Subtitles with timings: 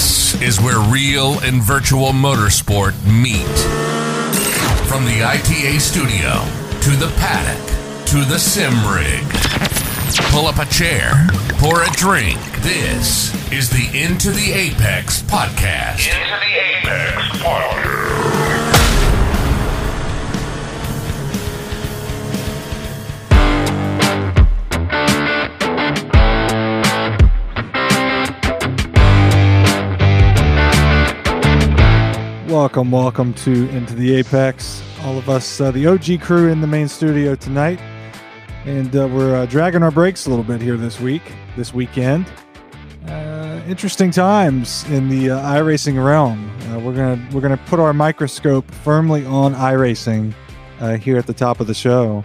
[0.00, 3.58] This is where real and virtual motorsport meet.
[4.88, 6.40] From the ITA studio
[6.80, 9.22] to the paddock to the sim rig.
[10.32, 11.26] Pull up a chair,
[11.58, 12.38] pour a drink.
[12.62, 16.08] This is the Into the Apex podcast.
[16.08, 18.39] Into the Apex podcast.
[32.50, 34.82] Welcome, welcome to Into the Apex.
[35.02, 37.78] All of us, uh, the OG crew in the main studio tonight.
[38.64, 41.22] And uh, we're uh, dragging our brakes a little bit here this week,
[41.56, 42.26] this weekend.
[43.06, 46.50] Uh, interesting times in the uh, iRacing realm.
[46.62, 50.34] Uh, we're gonna we're gonna put our microscope firmly on iRacing
[50.98, 52.24] here at the top of the show,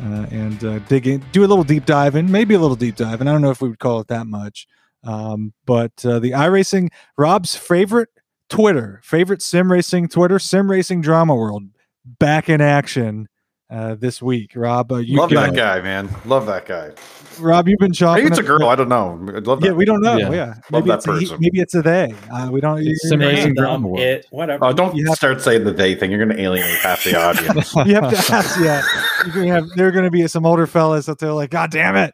[0.00, 3.30] and dig in, do a little deep dive in, maybe a little deep dive, and
[3.30, 4.66] I don't know if we would call it that much.
[5.04, 8.08] Um, but uh, the iRacing, Rob's favorite
[8.50, 11.62] Twitter, favorite sim racing Twitter, sim racing drama world,
[12.18, 13.28] back in action
[13.70, 14.52] uh, this week.
[14.56, 16.10] Rob, uh, you Love can- that guy, man.
[16.26, 16.90] Love that guy.
[17.38, 18.24] Rob, you've been chopping.
[18.24, 18.68] Maybe it's a up- girl.
[18.68, 19.12] I don't know.
[19.34, 19.68] I'd love that.
[19.68, 20.16] Yeah, we don't know.
[20.18, 20.30] Yeah.
[20.32, 21.36] Yeah, Love maybe that it's a he- person.
[21.40, 22.12] maybe it's a they.
[22.30, 22.84] Uh, we don't.
[22.84, 24.00] It's sim racing Them, drama world.
[24.00, 24.64] it, whatever.
[24.66, 26.10] Oh, don't You have- start saying the they thing.
[26.10, 27.72] You're going to alienate half the audience.
[27.86, 28.60] You have to ask.
[28.60, 28.82] Yeah,
[29.24, 29.68] you're gonna have.
[29.76, 32.12] There are going to be some older fellas that they're like, God damn it.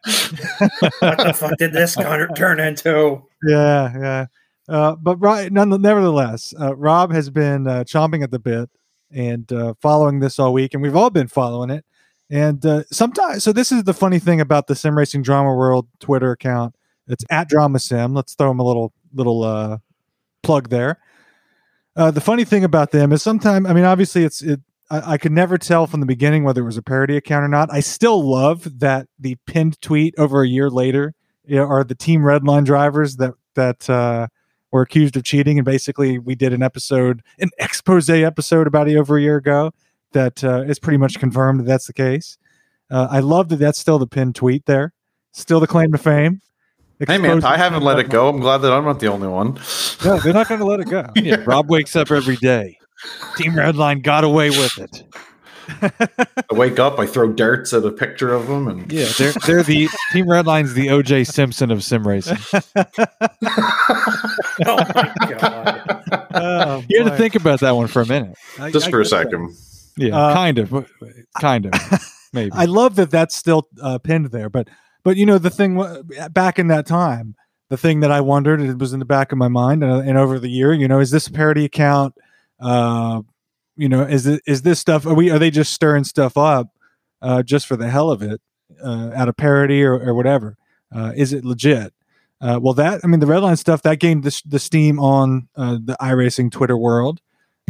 [0.99, 1.95] what the fuck did this
[2.35, 3.21] turn into?
[3.47, 4.25] yeah, yeah.
[4.67, 8.69] Uh, but right, none, nevertheless, uh, Rob has been uh, chomping at the bit
[9.11, 11.85] and uh, following this all week, and we've all been following it.
[12.29, 15.87] And uh, sometimes, so this is the funny thing about the Sim Racing Drama World
[15.99, 16.75] Twitter account.
[17.07, 18.13] It's at Drama Sim.
[18.13, 19.81] Let's throw him a little little
[20.43, 20.99] plug there.
[21.95, 24.59] The funny thing about them is sometimes, I mean, obviously, it's it.
[24.89, 27.47] I, I could never tell from the beginning whether it was a parody account or
[27.47, 27.69] not.
[27.71, 31.13] I still love that the pinned tweet over a year later
[31.45, 34.27] you know, are the Team Redline drivers that that uh,
[34.71, 38.95] were accused of cheating, and basically we did an episode, an expose episode about a,
[38.97, 39.71] over a year ago
[40.13, 42.37] that uh, is pretty much confirmed that that's the case.
[42.89, 44.93] Uh, I love that that's still the pinned tweet there,
[45.31, 46.41] still the claim to fame.
[47.05, 48.29] hey, man, I haven't let it go.
[48.29, 49.59] I'm glad that I'm not the only one.
[50.03, 51.05] No, they're not going to let it go.
[51.15, 52.77] Yeah, Rob wakes up every day.
[53.35, 55.03] Team Redline got away with it.
[55.69, 59.63] I wake up, I throw darts at a picture of them, and Yeah, they're they're
[59.63, 62.37] the Team Redline's the OJ Simpson of sim racing.
[64.65, 66.03] Oh my god!
[66.33, 68.35] Oh, You had to think about that one for a minute.
[68.59, 69.23] I- just I for a get that.
[69.25, 69.55] second.
[69.97, 70.87] Yeah, Uh, kind of,
[71.39, 71.73] kind of,
[72.33, 72.51] maybe.
[72.53, 74.67] I love that that's still uh, pinned there, but
[75.03, 75.79] but you know the thing
[76.31, 77.35] back in that time,
[77.69, 80.17] the thing that I wondered it was in the back of my mind, and, and
[80.17, 82.13] over the year, you know, is this a parody account?
[82.59, 83.21] Uh,
[83.77, 85.05] you know, is it is this stuff?
[85.05, 86.69] Are we are they just stirring stuff up
[87.21, 88.41] uh, just for the hell of it,
[88.83, 90.57] uh, out of parody or, or whatever?
[90.93, 91.93] Uh, is it legit?
[92.39, 95.77] Uh, well, that I mean, the redline stuff that gained the, the steam on uh,
[95.83, 97.19] the iRacing Twitter world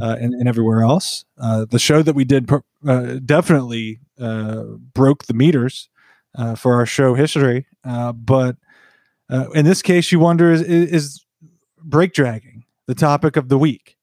[0.01, 1.25] uh, and, and everywhere else.
[1.39, 4.63] Uh, the show that we did per- uh, definitely uh,
[4.93, 5.89] broke the meters
[6.37, 7.65] uh, for our show history.
[7.83, 8.57] Uh, but
[9.29, 11.25] uh, in this case, you wonder is, is
[11.81, 13.96] brake dragging the topic of the week?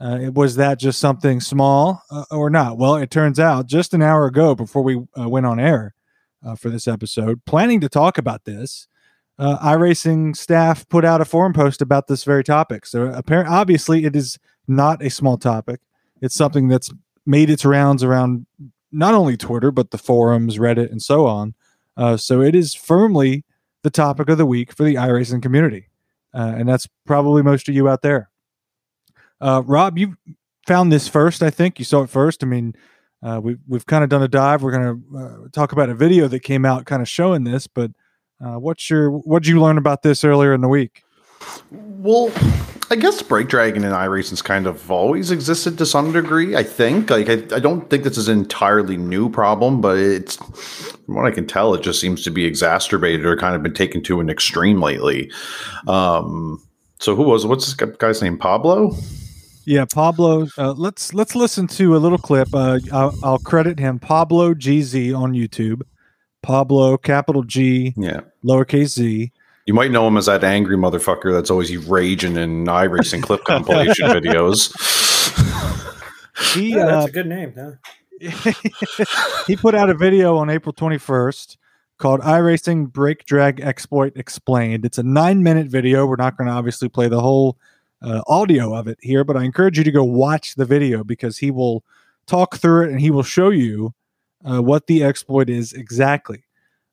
[0.00, 2.78] Uh, was that just something small uh, or not?
[2.78, 5.94] Well, it turns out just an hour ago, before we uh, went on air
[6.46, 8.86] uh, for this episode, planning to talk about this,
[9.40, 12.86] uh, iRacing staff put out a forum post about this very topic.
[12.86, 14.38] So, apparently, obviously, it is
[14.68, 15.80] not a small topic.
[16.20, 16.92] It's something that's
[17.26, 18.46] made its rounds around
[18.92, 21.54] not only Twitter but the forums, Reddit, and so on.
[21.96, 23.44] Uh, so it is firmly
[23.82, 25.88] the topic of the week for the iRacing community,
[26.32, 28.30] and that's probably most of you out there.
[29.40, 30.16] Uh, Rob, you
[30.66, 31.42] found this first.
[31.42, 32.42] I think you saw it first.
[32.42, 32.74] I mean,
[33.22, 34.62] uh, we, we've kind of done a dive.
[34.62, 37.66] We're going to uh, talk about a video that came out, kind of showing this.
[37.66, 37.90] But
[38.40, 41.02] uh, what's your what did you learn about this earlier in the week?
[41.70, 42.32] Well,
[42.90, 46.56] I guess brake dragging in iRacing's kind of always existed to some degree.
[46.56, 47.10] I think.
[47.10, 51.26] Like, I, I don't think this is an entirely new problem, but it's from what
[51.26, 54.20] I can tell, it just seems to be exacerbated or kind of been taken to
[54.20, 55.30] an extreme lately.
[55.86, 56.62] Um,
[57.00, 58.38] so who was what's this guy's name?
[58.38, 58.94] Pablo.
[59.68, 60.48] Yeah, Pablo.
[60.56, 62.48] Uh, let's let's listen to a little clip.
[62.54, 65.82] Uh, I'll, I'll credit him, Pablo GZ on YouTube.
[66.42, 68.20] Pablo, capital G, Yeah.
[68.42, 69.30] lowercase z.
[69.66, 74.06] You might know him as that angry motherfucker that's always raging in iRacing clip compilation
[74.08, 74.72] videos.
[76.54, 77.52] He Yeah, that's uh, a good name.
[77.54, 77.72] Huh?
[79.46, 81.58] he put out a video on April 21st
[81.98, 84.86] called iRacing Brake Drag Exploit Explained.
[84.86, 86.06] It's a nine minute video.
[86.06, 87.58] We're not going to obviously play the whole
[88.02, 91.38] uh, audio of it here, but I encourage you to go watch the video because
[91.38, 91.84] he will
[92.26, 93.94] talk through it and he will show you
[94.44, 96.44] uh, what the exploit is exactly.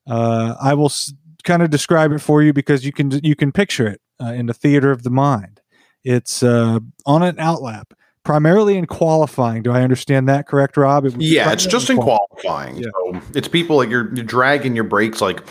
[0.08, 1.14] Uh, I will s-
[1.44, 4.46] kind of describe it for you because you can you can picture it uh, in
[4.48, 5.62] the theater of the mind.
[6.04, 7.92] It's uh, on an outlap,
[8.24, 9.64] primarily in qualifying.
[9.64, 11.06] Do I understand that correct, Rob?
[11.06, 12.78] It Yeah, it's just in qual- qualifying.
[12.78, 12.90] Yeah.
[12.94, 15.42] So it's people like you're, you're dragging your brakes like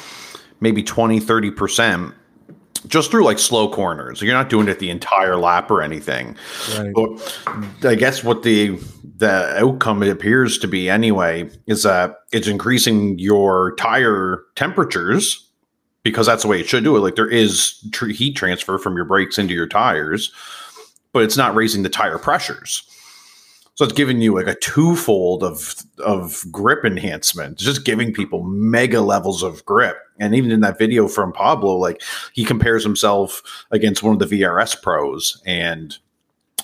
[0.61, 2.15] maybe 20, 30%
[2.89, 4.21] just through like slow corners.
[4.23, 6.37] You're not doing it the entire lap or anything.
[6.79, 6.93] Right.
[6.95, 7.39] But
[7.85, 8.79] I guess what the
[9.17, 15.49] the outcome it appears to be anyway is that it's increasing your tire temperatures
[16.03, 17.01] because that's the way it should do it.
[17.01, 20.33] Like there is tr- heat transfer from your brakes into your tires,
[21.13, 22.83] but it's not raising the tire pressures.
[23.77, 28.45] So it's giving you like a twofold of of grip enhancement, It's just giving people
[28.45, 29.97] mega levels of grip.
[30.21, 32.01] And even in that video from Pablo, like
[32.33, 33.43] he compares himself
[33.73, 35.97] against one of the VRS pros and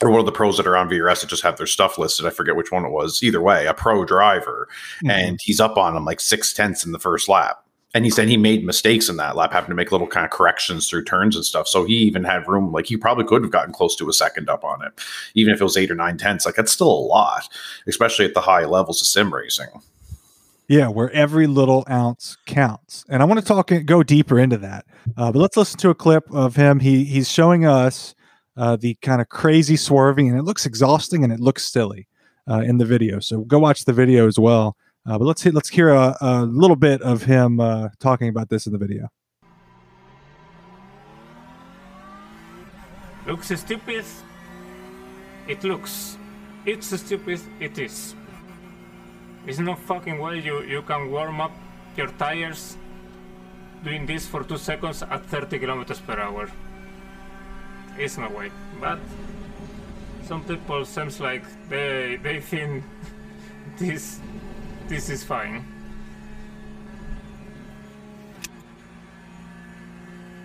[0.03, 2.25] or one of the pros that are on VRS that just have their stuff listed.
[2.27, 3.23] I forget which one it was.
[3.23, 4.67] Either way, a pro driver,
[5.05, 5.11] Mhm.
[5.11, 7.65] and he's up on him like six tenths in the first lap.
[7.93, 10.31] And he said he made mistakes in that lap, having to make little kind of
[10.31, 11.67] corrections through turns and stuff.
[11.67, 14.49] So he even had room, like he probably could have gotten close to a second
[14.49, 14.93] up on it,
[15.35, 16.47] even if it was eight or nine tenths.
[16.47, 17.49] Like that's still a lot,
[17.89, 19.69] especially at the high levels of sim racing.
[20.69, 23.05] Yeah, where every little ounce counts.
[23.09, 24.87] And I want to talk and go deeper into that.
[25.17, 26.79] Uh, but let's listen to a clip of him.
[26.79, 28.15] He he's showing us
[28.57, 32.07] uh, the kind of crazy swerving, and it looks exhausting and it looks silly
[32.49, 33.19] uh, in the video.
[33.19, 34.77] So go watch the video as well.
[35.07, 38.49] Uh, but let's hit, let's hear a, a little bit of him uh, talking about
[38.49, 39.09] this in the video.
[43.27, 44.05] Looks stupid.
[45.49, 46.17] It looks.
[46.67, 47.41] It's stupid.
[47.61, 48.15] It is.
[49.47, 51.53] It's no fucking way you, you can warm up
[51.97, 52.77] your tires
[53.83, 56.51] doing this for two seconds at 30 kilometers per hour.
[57.99, 58.51] It's no way.
[58.81, 58.99] But
[60.25, 62.85] some people seems like they they think
[63.79, 64.21] this
[64.91, 65.65] this is fine.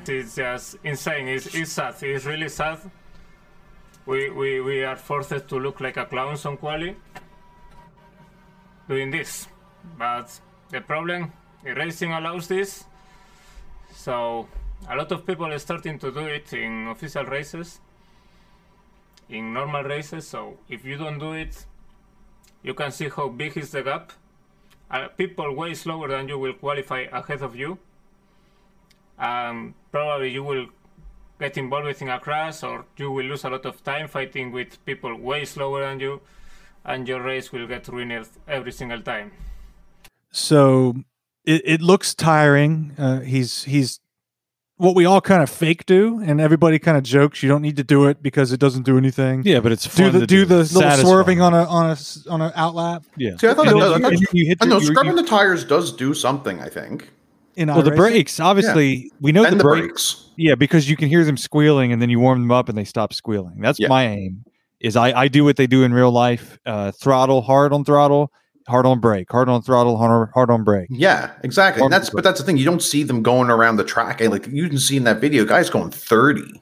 [0.07, 1.27] It's just insane.
[1.27, 1.95] It's, it's sad.
[2.03, 2.77] It's really sad.
[4.05, 6.95] We, we, we are forced to look like a clown on quali
[8.87, 9.47] doing this.
[9.97, 10.39] But
[10.69, 11.33] the problem,
[11.63, 12.85] racing allows this.
[13.95, 14.47] So
[14.87, 17.79] a lot of people are starting to do it in official races,
[19.27, 20.27] in normal races.
[20.27, 21.65] So if you don't do it,
[22.61, 24.11] you can see how big is the gap.
[24.89, 27.77] Uh, people way slower than you will qualify ahead of you.
[29.17, 30.67] Um, probably you will
[31.39, 34.83] get involved in a crash or you will lose a lot of time fighting with
[34.85, 36.21] people way slower than you
[36.85, 39.31] and your race will get ruined every single time.
[40.31, 40.95] So
[41.43, 42.93] it, it looks tiring.
[42.97, 43.99] Uh, he's he's
[44.77, 47.77] what we all kind of fake do, and everybody kind of jokes you don't need
[47.77, 49.43] to do it because it doesn't do anything.
[49.45, 51.07] Yeah, but it's do fun the to do the little Satisfying.
[51.07, 51.97] swerving on a on a
[52.29, 53.03] on a outlap.
[53.17, 53.37] Yeah.
[53.37, 53.91] See, I thought And it does.
[53.91, 56.13] I you- thought- you- you hit I the- know scrubbing you- the tires does do
[56.13, 56.59] something.
[56.59, 57.09] I think,
[57.55, 57.95] in Well, the iRacing.
[57.95, 59.85] brakes, obviously, we know and the, the brakes.
[59.87, 60.21] brakes.
[60.37, 62.83] Yeah, because you can hear them squealing, and then you warm them up, and they
[62.83, 63.59] stop squealing.
[63.61, 63.87] That's Yeah.
[63.87, 64.43] my aim.
[64.81, 68.31] Is I I do what they do in real life: uh, throttle, hard on throttle,
[68.67, 70.87] hard on brake, hard on throttle, hard, hard on brake.
[70.89, 71.81] Yeah, exactly.
[71.81, 72.57] Or- And that's but that's the thing.
[72.57, 74.21] You don't see them going around the track.
[74.21, 76.61] And like you can see in that video, guys going thirty.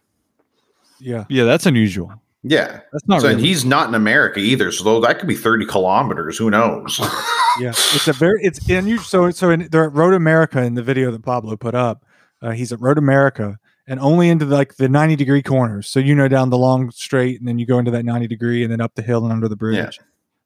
[1.00, 2.14] Yeah, Yeah, that's unusual.
[2.44, 2.82] Yeah.
[2.92, 3.48] That's not so and really.
[3.50, 4.72] he's not in America either.
[4.72, 6.38] So though that could be thirty kilometers.
[6.38, 7.00] Who knows?
[7.60, 7.70] yeah.
[7.96, 9.04] It's a very it's unusual.
[9.06, 12.04] So so in, they're at Road America in the video that Pablo put up.
[12.42, 13.58] Uh, he's at Road America
[13.88, 15.88] and only into like the ninety degree corners.
[15.88, 18.64] So you know down the long straight, and then you go into that ninety degree,
[18.64, 20.00] and then up the hill and under the bridge.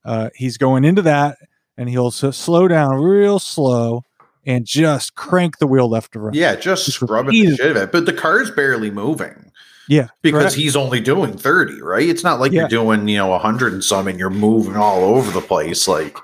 [0.06, 1.38] Uh, he's going into that,
[1.78, 4.04] and he'll s- slow down real slow
[4.46, 6.34] and just crank the wheel left to right.
[6.34, 7.92] yeah, just Just scrubbing the shit of it.
[7.92, 9.52] But the car's barely moving
[9.90, 10.56] yeah, because correct.
[10.56, 11.82] he's only doing thirty.
[11.82, 12.08] Right?
[12.10, 12.62] It's not like Yeah.
[12.62, 15.88] you're doing you know hundred and some, and you're moving all over the place.
[15.88, 16.18] Like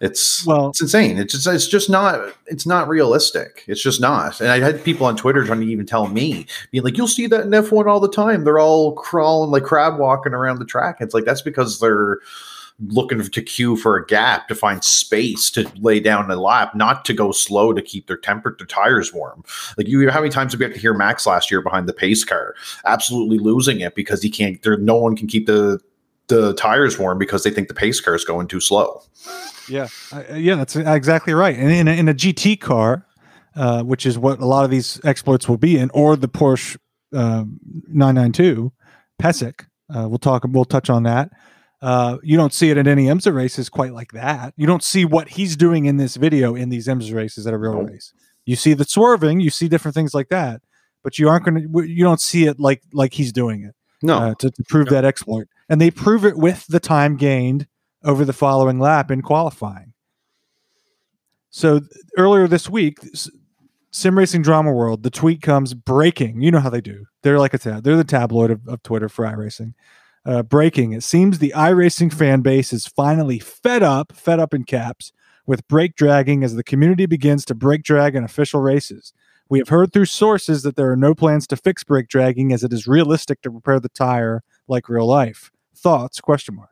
[0.00, 1.18] it's Well- it's insane.
[1.18, 3.64] It's just it's just not it's not realistic.
[3.68, 4.40] It's just not.
[4.40, 7.26] And I had people on Twitter trying to even tell me, being like, "You'll see
[7.28, 8.44] that in F one all the time.
[8.44, 12.18] They're all crawling like crab walking around the track." It's like that's because they're
[12.80, 17.04] looking to queue for a gap to find space to lay down a lap, not
[17.04, 19.44] to go slow to keep their temper their tires warm.
[19.78, 21.92] Like you, how many times did we have to hear Max last year behind the
[21.92, 22.54] pace car,
[22.84, 24.60] absolutely losing it because he can't.
[24.62, 25.80] There, no one can keep the
[26.28, 29.02] the tires warm because they think the pace car is going too slow.
[29.68, 31.56] Yeah, uh, yeah, that's exactly right.
[31.56, 33.06] And in a, in a GT car,
[33.56, 36.76] uh, which is what a lot of these exploits will be in, or the Porsche
[37.12, 38.72] um 992
[39.22, 40.44] Pesek, uh, we'll talk.
[40.48, 41.30] We'll touch on that.
[41.84, 44.54] Uh, you don't see it at any IMSA races quite like that.
[44.56, 47.58] You don't see what he's doing in this video in these IMSA races at a
[47.58, 47.90] real Nope.
[47.90, 48.14] race.
[48.46, 50.62] You see the swerving, you see different things like that,
[51.02, 51.82] but you aren't going to.
[51.86, 55.04] You don't see it like like he's doing it No, uh, to, to prove that
[55.04, 55.46] exploit.
[55.68, 57.66] And they prove it with the time gained
[58.02, 59.92] over the following lap in qualifying.
[61.50, 61.80] So
[62.16, 62.98] earlier this week,
[63.90, 66.40] sim racing drama world, the tweet comes breaking.
[66.40, 67.04] You know how they do.
[67.22, 67.84] They're like a tab.
[67.84, 69.74] They're the tabloid of, of Twitter for iRacing.
[70.26, 70.94] Uh, breaking.
[70.94, 75.12] It seems the iRacing fan base is finally fed up, fed up in caps,
[75.46, 79.12] with brake dragging as the community begins to brake drag in official races.
[79.50, 82.64] We have heard through sources that there are no plans to fix brake dragging as
[82.64, 85.50] it is realistic to repair the tire like real life.
[85.76, 86.20] Thoughts?
[86.20, 86.70] Question mark.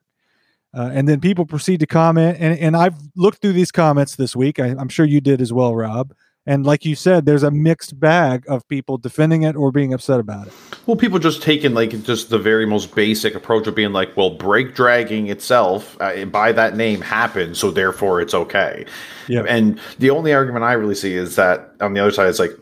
[0.75, 4.35] Uh, and then people proceed to comment, and, and I've looked through these comments this
[4.35, 4.59] week.
[4.59, 6.15] I, I'm sure you did as well, Rob.
[6.45, 10.19] And like you said, there's a mixed bag of people defending it or being upset
[10.19, 10.53] about it.
[10.87, 14.31] Well, people just taking like just the very most basic approach of being like, well,
[14.31, 18.85] brake dragging itself uh, by that name happened, so therefore it's okay.
[19.29, 19.45] Yeah.
[19.49, 22.53] And the only argument I really see is that on the other side, it's like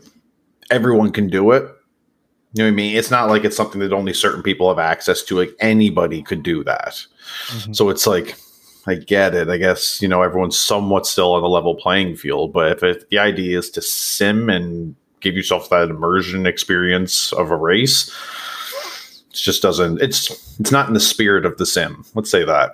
[0.69, 1.63] everyone can do it.
[2.53, 2.97] You know what I mean?
[2.97, 5.37] It's not like it's something that only certain people have access to.
[5.37, 7.03] Like anybody could do that.
[7.47, 7.75] Mhm.
[7.75, 8.35] So it's like,
[8.87, 9.49] I get it.
[9.49, 12.51] I guess, you know, everyone's somewhat still on a level playing field.
[12.51, 17.51] But if it, the idea is to sim and give yourself that immersion experience of
[17.51, 18.09] a race,
[19.29, 22.03] it just doesn't, it's, it's not in the spirit of the sim.
[22.15, 22.71] Let's say that.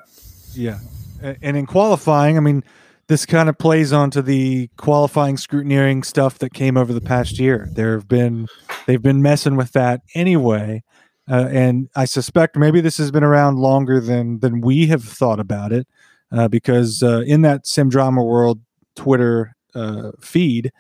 [0.54, 0.80] Yeah.
[1.22, 2.64] And in qualifying, I mean,
[3.08, 7.68] this kind of plays onto the qualifying scrutineering stuff that came over the past year.
[7.72, 8.48] There have been,
[8.86, 10.84] they've been messing with that anyway.
[11.30, 15.40] Uh, and I suspect maybe this has been around longer than than we have thought
[15.40, 15.88] about it,
[16.32, 18.62] uh, because uh, in that sim drama world
[18.96, 20.72] Twitter uh, feed,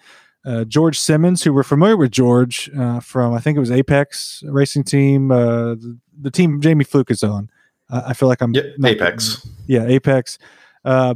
[0.45, 4.41] uh, George Simmons, who we're familiar with George uh, from, I think it was Apex
[4.47, 7.49] Racing Team, uh, the, the team Jamie Fluke is on.
[7.89, 9.47] I feel like I'm not- Apex.
[9.67, 10.37] yeah, Apex.
[10.83, 11.15] Uh,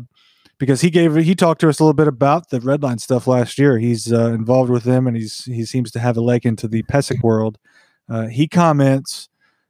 [0.58, 3.58] because he gave he talked to us a little bit about the Redline stuff last
[3.58, 3.80] year.
[3.80, 6.84] He's uh, involved with them, and he's he seems to have a leg into the
[6.84, 7.58] PESIC world.
[8.12, 9.30] Uh, he comments,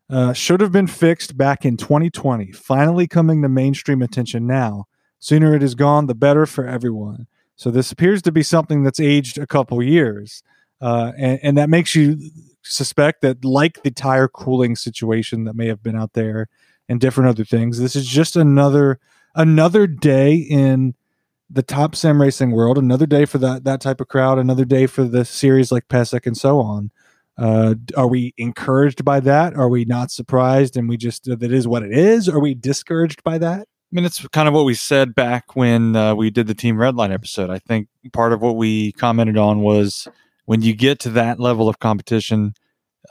[0.09, 2.51] uh, should have been fixed back in 2020.
[2.51, 4.85] Finally coming to mainstream attention now.
[5.19, 7.27] Sooner it is gone, the better for everyone.
[7.55, 10.41] So this appears to be something that's aged a couple years,
[10.81, 12.17] uh, and, and that makes you
[12.63, 16.49] suspect that, like the tire cooling situation that may have been out there,
[16.89, 18.99] and different other things, this is just another
[19.35, 20.95] another day in
[21.49, 22.77] the top sim racing world.
[22.77, 24.39] Another day for that that type of crowd.
[24.39, 26.91] Another day for the series like PESIC and so on.
[27.41, 29.55] Uh, are we encouraged by that?
[29.55, 32.29] Are we not surprised and we just that is what it is?
[32.29, 33.61] Are we discouraged by that?
[33.61, 36.75] I mean, it's kind of what we said back when uh, we did the Team
[36.75, 37.49] Redline episode.
[37.49, 40.07] I think part of what we commented on was
[40.45, 42.53] when you get to that level of competition.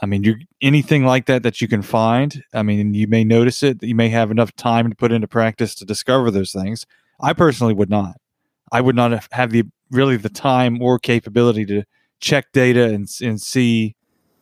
[0.00, 2.42] I mean, you anything like that that you can find.
[2.54, 3.82] I mean, you may notice it.
[3.82, 6.86] You may have enough time to put into practice to discover those things.
[7.20, 8.16] I personally would not.
[8.70, 11.82] I would not have- have the really the time or capability to
[12.20, 13.96] check data and and see,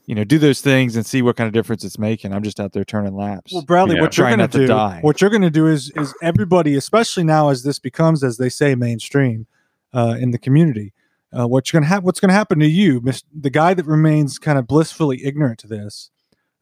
[0.09, 2.33] you know, do those things and see what kind of difference it's making.
[2.33, 3.53] I'm just out there turning laps.
[3.53, 4.01] Well, Bradley, Yeah.
[4.01, 5.01] what you're going to do, die.
[5.03, 8.49] what you're going to do is is everybody, especially now as this becomes, as they
[8.49, 9.47] say, mainstream
[9.93, 10.95] uh, in the community.
[11.31, 12.05] Uh, what's going to happen?
[12.07, 13.03] What's going to happen to you,
[13.39, 16.11] the guy that remains kind of blissfully ignorant to this?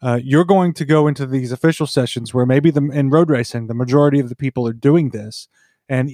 [0.02, 3.68] Uh, you're going to go into these official sessions where maybe the in road racing,
[3.68, 5.46] the majority of the people are doing this,
[5.88, 6.10] and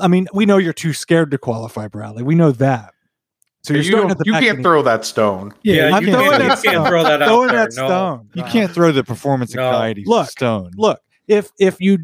[0.00, 2.22] I mean, we know you're too scared to qualify, Bradley.
[2.24, 2.94] We know that.
[3.64, 5.52] So you're you starting don't- at the you can't and- throw that stone.
[5.62, 6.86] Yeah, I'm you throwing can't, you that can't stone.
[6.86, 7.56] throw that out throwing there.
[7.68, 7.86] that no.
[7.86, 8.28] stone.
[8.34, 9.62] You can't throw the performance No.
[9.66, 10.70] anxiety Look, stone.
[10.76, 11.98] look if if you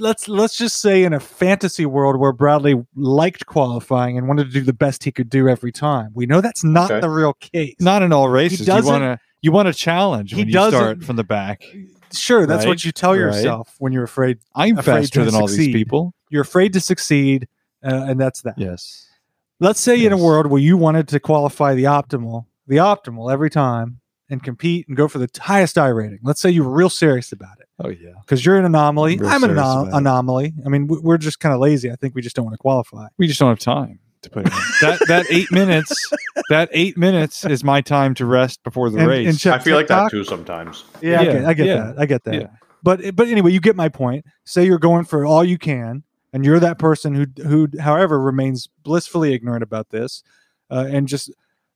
[0.00, 4.50] let's let's just say in a fantasy world where Bradley liked qualifying and wanted to
[4.52, 7.00] do the best he could do every time, we know that's not Okay.
[7.00, 7.74] the real case.
[7.80, 8.66] not in all races.
[8.66, 11.62] You want to you want a challenge he when you doesn't- start from the back.
[12.14, 13.18] sure, that's Right, what you tell right.
[13.18, 14.38] yourself when you're afraid.
[14.54, 16.14] I'm Afraid faster to than all these people.
[16.30, 17.48] You're afraid to succeed,
[17.84, 18.54] uh, and that's that.
[18.56, 19.08] Yes.
[19.62, 23.48] Let's say in a world where you wanted to qualify the optimal, the optimal every
[23.48, 26.18] time, and compete and go for the highest iRating.
[26.22, 27.68] Let's say you were real serious about it.
[27.78, 28.10] Oh yeah.
[28.22, 29.18] because you're an anomaly.
[29.18, 30.52] Real I'm an anom- anomaly.
[30.64, 31.90] I mean, we- we're just kind of lazy.
[31.90, 33.06] I think we just don't want to qualify.
[33.18, 34.58] We just don't have time to put it in.
[34.82, 36.10] that that eight minutes.
[36.48, 39.28] That eight minutes is my time to rest before the And- race.
[39.28, 40.84] and check- I feel like that too sometimes.
[41.00, 41.94] Yeah, I get, I get yeah, that.
[42.00, 42.34] I get that.
[42.34, 42.46] yeah.
[42.82, 44.24] But but anyway, you get my point.
[44.44, 46.02] Say you're going for all you can,
[46.32, 50.22] and you're that person who who, however, remains blissfully ignorant about this,
[50.70, 51.30] uh, and just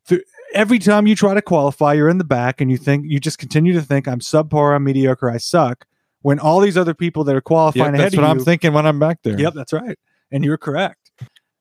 [0.09, 0.23] th-
[0.55, 3.39] every time you try to qualify, you're in the back, and you think you just
[3.39, 5.87] continue to think I'm subpar, I'm mediocre, I suck.
[6.23, 8.45] When all these other people that are qualifying Yep, ahead that's of what you, I'm
[8.45, 9.39] thinking when I'm back there.
[9.39, 9.99] Yep, that's right,
[10.33, 11.11] and you're correct.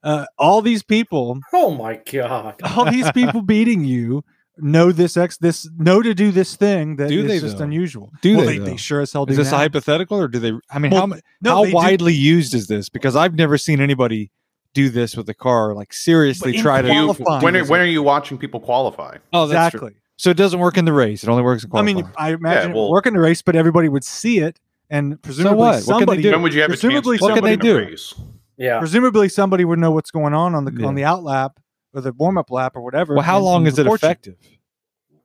[0.03, 2.61] Uh, all these people Oh my god.
[2.77, 4.23] all these people beating you
[4.57, 7.63] know this ex this know to do this thing that Do is they, just though?
[7.65, 8.11] unusual.
[8.21, 8.75] Do well, they, they, though?
[8.77, 9.57] sure as hell do Is this now.
[9.57, 10.53] hypothetical or do they?
[10.71, 12.89] I mean, Well, how no, how they do- widely used is this?
[12.89, 14.31] Because I've never seen anybody
[14.73, 15.73] do this with a car.
[15.73, 16.93] Like seriously, But try to.
[16.93, 19.17] You, when, are, when are you watching people qualify?
[19.33, 19.79] oh, that's true.
[19.87, 20.01] exactly.
[20.17, 21.23] So it doesn't work in the race.
[21.23, 23.41] It only works in I mean, I imagine well- it would work in the race,
[23.41, 24.59] but everybody would see it,
[24.89, 25.83] and presumably what?
[25.83, 26.31] What can they somebody, do?
[26.31, 27.77] When would you have a chance presumably to What can they do?
[27.79, 28.13] race?
[28.57, 28.79] Yeah.
[28.79, 30.87] presumably somebody would know what's going on on the Yeah.
[30.87, 31.57] on the outlap
[31.95, 33.13] or the warm up lap or whatever.
[33.15, 34.07] Well, how and- long and is it report you.
[34.07, 34.35] effective?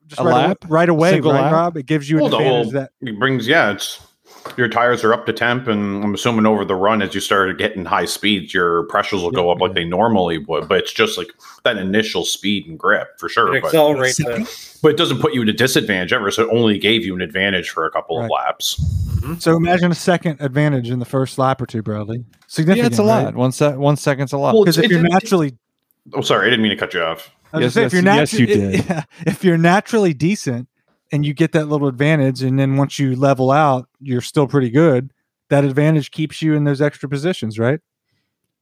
[0.07, 0.65] Just A right, lap?
[0.65, 1.53] Away, right away, Single right, lap?
[1.53, 1.77] Rob?
[1.77, 4.01] It gives you Well, the advantage whole that it brings yeah, it's
[4.57, 7.57] your tires are up to temp, and I'm assuming over the run as you start
[7.59, 10.67] getting high speeds, your pressures will go up like they normally would.
[10.69, 11.29] But it's just like
[11.65, 13.55] that initial speed and grip for sure.
[13.55, 14.79] It But, accelerates it.
[14.83, 16.31] but it doesn't put you at a disadvantage ever.
[16.31, 18.31] So it only gave you an advantage for a couple of Right.
[18.47, 18.81] laps.
[19.21, 19.35] Mm-hmm.
[19.35, 22.25] So imagine a second advantage in the first lap or two, Bradley.
[22.49, 22.85] Significant.
[22.85, 23.35] Yeah, it's a lot.
[23.35, 24.55] One sec, one second's a lot.
[24.55, 25.53] Well, Because if It- you're it- naturally,
[26.15, 27.31] Oh, sorry, I didn't mean to cut you off.
[27.53, 29.07] I was Yes, if you're yes, you naturally, did.
[29.27, 30.69] if you're naturally decent
[31.13, 34.71] and you get that little advantage, and then once you level out, you're still pretty
[34.71, 35.13] good.
[35.49, 37.81] That advantage keeps you in those extra positions, right?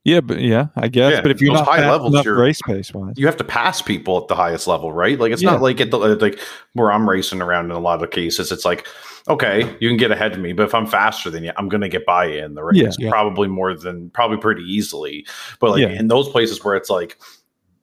[0.05, 1.13] yeah, but yeah, I guess.
[1.13, 3.37] Yeah, but if you're not high fast levels, enough you're- race pace wise, You have
[3.37, 5.19] to pass people at the highest level, right?
[5.19, 5.51] Like it's Yeah.
[5.51, 6.39] not like at the like
[6.73, 8.51] where I'm racing around in a lot of cases.
[8.51, 8.87] It's like,
[9.29, 11.81] okay, you can get ahead of me, but if I'm faster than you, I'm going
[11.83, 12.91] to get by you in the race, Yeah.
[12.99, 13.11] Yeah.
[13.11, 15.27] probably more than probably pretty easily.
[15.61, 15.89] But like Yeah.
[15.91, 17.19] in those places where it's like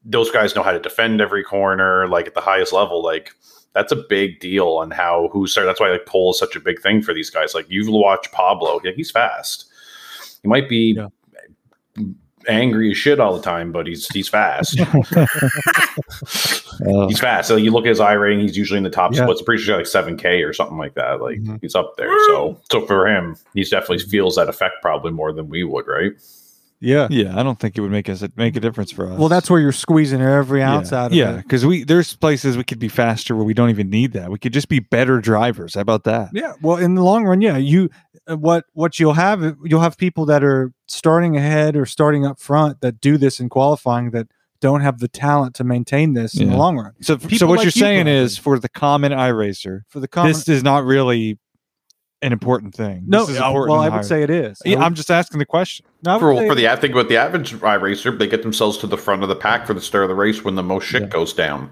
[0.03, 3.31] those guys know how to defend every corner, like at the highest level, like
[3.73, 5.67] that's a big deal on how who started.
[5.67, 7.53] That's why like pole is such a big thing for these guys.
[7.53, 9.65] Like you've watched Pablo, yeah, he's fast.
[10.41, 10.93] He might be.
[12.47, 14.79] Angry as shit all the time, but he's he's fast.
[16.85, 17.47] uh, he's fast.
[17.47, 19.23] So you look at his iRating; he's usually in the top Yeah.
[19.23, 19.41] splits.
[19.41, 21.21] I'm pretty sure like seven K or something like that.
[21.21, 21.59] Like Mhm.
[21.61, 22.09] he's up there.
[22.27, 26.13] So so for him, he definitely feels that effect probably more than we would, right?
[26.82, 27.08] Yeah.
[27.10, 29.17] yeah, I don't think it would make us make a difference for us.
[29.17, 31.00] Well, that's where you're squeezing every ounce yeah.
[31.00, 31.15] out of it.
[31.15, 31.44] yeah, it.
[31.44, 34.29] because we there's places we could be faster where we don't even need that.
[34.29, 35.75] We could just be better drivers.
[35.75, 36.29] How about that?
[36.34, 36.53] Yeah.
[36.62, 37.89] Well, in the long run, yeah, you
[38.27, 42.39] uh, what what you'll have you'll have people that are starting ahead or starting up
[42.39, 44.27] front that do this in qualifying that
[44.62, 46.94] don't have the talent to maintain this in the long run.
[47.01, 48.24] So, so what like you're you, saying Bradley.
[48.24, 51.38] is for the common iRacer, For the common, this is not really
[52.22, 53.03] an important thing.
[53.05, 54.62] no, this is uh, important well, I higher- would say it is.
[54.65, 55.86] Yeah, would- I'm just asking the question.
[56.05, 58.43] No, I would For say- for the I think with the average iRacer, they get
[58.43, 60.63] themselves to the front of the pack for the start of the race when the
[60.63, 61.07] most shit Yeah.
[61.09, 61.69] goes down.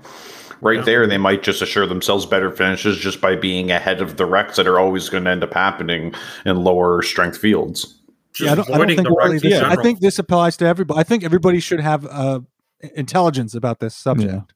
[0.62, 4.26] Right there, they might just assure themselves better finishes just by being ahead of the
[4.26, 6.14] wrecks that are always going to end up happening
[6.46, 8.00] in lower strength fields.
[8.34, 10.56] Just yeah, I don't, I don't think the really wrecks this, I think this applies
[10.58, 11.00] to everybody.
[11.00, 12.40] I think everybody should have uh,
[12.96, 14.54] intelligence about this subject.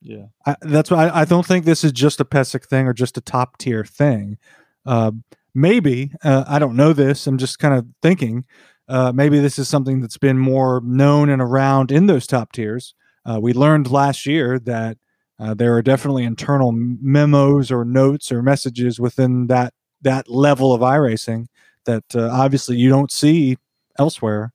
[0.00, 0.26] Yeah.
[0.46, 3.16] I, that's why I, I don't think this is just a Pesic thing or just
[3.18, 4.38] a top tier thing.
[4.86, 5.10] Uh,
[5.54, 7.26] maybe uh, I don't know this.
[7.26, 8.44] I'm just kind of thinking.
[8.88, 12.94] Uh, maybe this is something that's been more known and around in those top tiers.
[13.24, 14.98] Uh, we learned last year that
[15.38, 20.82] uh, there are definitely internal memos or notes or messages within that that level of
[20.82, 21.46] iRacing
[21.86, 23.56] that uh, obviously you don't see
[23.98, 24.52] elsewhere.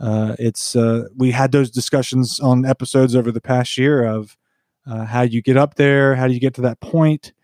[0.00, 4.36] Uh, it's uh, we had those discussions on episodes over the past year of
[5.06, 7.34] how you get up there, how do you get to that point,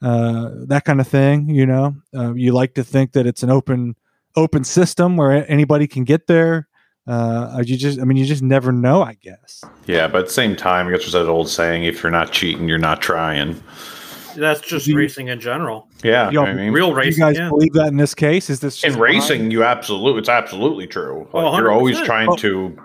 [0.00, 1.50] that kind of thing.
[1.50, 1.96] You know,
[2.36, 3.96] you like to think that it's an open
[4.36, 6.68] open system where anybody can get there.
[7.06, 9.02] Uh, you just, I mean, you just never know.
[9.02, 9.62] I guess.
[9.86, 12.30] Yeah, but at the same time, I guess there's that old saying: if you're not
[12.32, 13.60] cheating, you're not trying.
[14.36, 15.88] That's just you- racing in general.
[16.04, 17.20] Yeah, Yo, I mean, Real Do you racing.
[17.20, 17.48] guys yeah.
[17.48, 18.48] believe that in this case?
[18.50, 21.28] Is this in racing, you absolutely it's absolutely true.
[21.32, 22.36] Like, Oh, you're always trying Oh.
[22.36, 22.76] to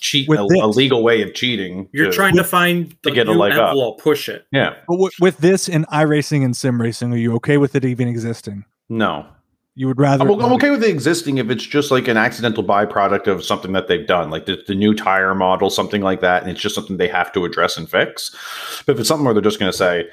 [0.00, 0.60] cheat With a, this.
[0.62, 1.88] a legal way of cheating.
[1.92, 3.68] You're to- trying to find the get a new leg up.
[3.70, 4.46] envelope, push it.
[4.50, 7.84] Yeah, But w- with this in iRacing and sim racing, are you okay with it
[7.84, 8.64] even existing?
[8.88, 9.26] no.
[9.74, 10.24] You would rather.
[10.24, 13.72] I'm, I'm okay with the existing if it's just like an accidental byproduct of something
[13.72, 16.74] that they've done, like the, the new tire model, something like that, and it's just
[16.74, 18.36] something they have to address and fix.
[18.84, 20.08] But if it's something where they're just going to say,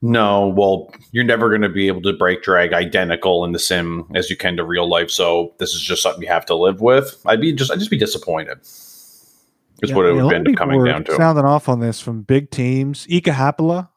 [0.00, 4.06] no, well, you're never going to be able to brake drag identical in the sim
[4.14, 6.80] as you can to real life, so this is just something you have to live
[6.80, 7.20] with.
[7.26, 8.58] I'd be just, I'd just be disappointed.
[8.62, 11.14] Is Yeah, what it I mean, would end up coming were down to.
[11.14, 13.06] Sounding off on this from big teams.
[13.10, 13.90] Ika Hapola.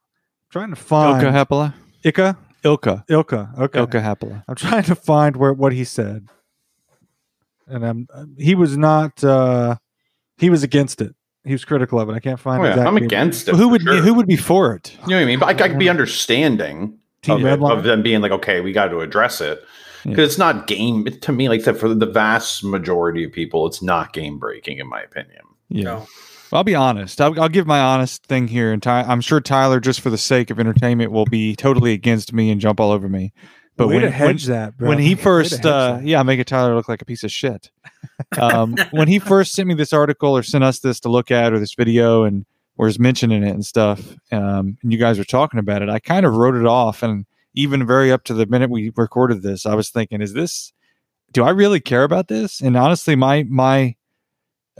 [0.49, 1.73] Trying to find Ilka Hapola.
[2.04, 3.06] Ika Ilka.
[3.10, 3.54] Ilka.
[3.58, 3.80] Okay.
[3.80, 4.43] Ilka Hapola.
[4.47, 6.28] I'm trying to find where what he said,
[7.67, 9.24] and I'm he was not.
[9.24, 9.78] uh
[10.38, 11.15] He was against it.
[11.43, 12.13] He was critical of it.
[12.13, 12.62] I can't find.
[12.62, 13.56] Oh, yeah, I'm against it.
[13.56, 13.95] Who would sure.
[13.97, 14.91] who would be for it?
[15.04, 15.39] You know what I mean?
[15.39, 17.78] But I, I could be understanding Team of, it, Redline?
[17.78, 19.63] of them being like, okay, we got to address it
[20.04, 21.50] because it's not game to me.
[21.50, 25.02] Like I said, for the vast majority of people, it's not game breaking, in my
[25.02, 25.41] opinion.
[25.69, 25.84] Yeah.
[25.84, 26.08] No.
[26.57, 27.21] I'll be honest.
[27.21, 30.17] I'll, I'll give my honest thing here, and Ty, I'm sure Tyler, just for the
[30.17, 33.33] sake of entertainment, will be totally against me and jump all over me.
[33.77, 34.89] But Way when, to when, that, bro.
[34.89, 37.71] when he first, uh, yeah, make it Tyler look like a piece of shit.
[38.39, 41.53] Um, when he first sent me this article or sent us this to look at
[41.53, 42.45] or this video and
[42.77, 46.25] was mentioning it and stuff, um, and you guys were talking about it, I kind
[46.25, 47.01] of wrote it off.
[47.01, 50.73] And even very up to the minute we recorded this, I was thinking, is this?
[51.31, 52.59] Do I really care about this?
[52.59, 53.95] And honestly, my my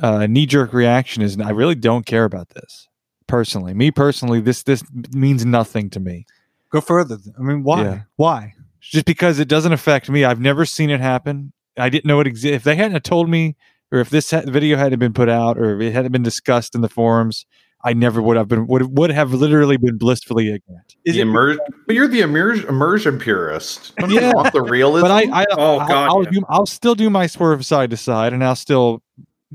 [0.01, 2.88] uh, knee jerk reaction is I really don't care about this
[3.27, 3.73] personally.
[3.73, 6.25] Me personally, this this means nothing to me.
[6.71, 7.17] Go further.
[7.38, 7.84] I mean, why?
[7.84, 8.01] Yeah.
[8.15, 8.54] Why?
[8.80, 10.23] Just because it doesn't affect me.
[10.25, 11.54] I've never seen it happen.
[11.77, 12.56] I didn't know it existed.
[12.56, 13.56] If they hadn't told me
[13.91, 16.75] or if this ha- video hadn't been put out, or if it hadn't been discussed
[16.75, 17.45] in the forums,
[17.84, 20.95] I never would have been would would have literally been blissfully ignorant.
[21.06, 23.93] Is the immer- but you're the immer- immersion purist.
[23.97, 24.30] Don't Yeah.
[24.30, 25.04] you want the realism?
[25.06, 26.30] But I, I Oh, I'll, God, I'll, yeah.
[26.32, 29.01] do, I'll still do my swerve side to side, and I'll still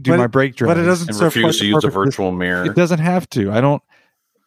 [0.00, 0.68] do But my it- brake drag.
[0.74, 1.94] but it doesn't and serve refuse to the use a purpose.
[1.94, 2.64] virtual mirror.
[2.66, 3.50] It doesn't have to.
[3.50, 3.82] I don't.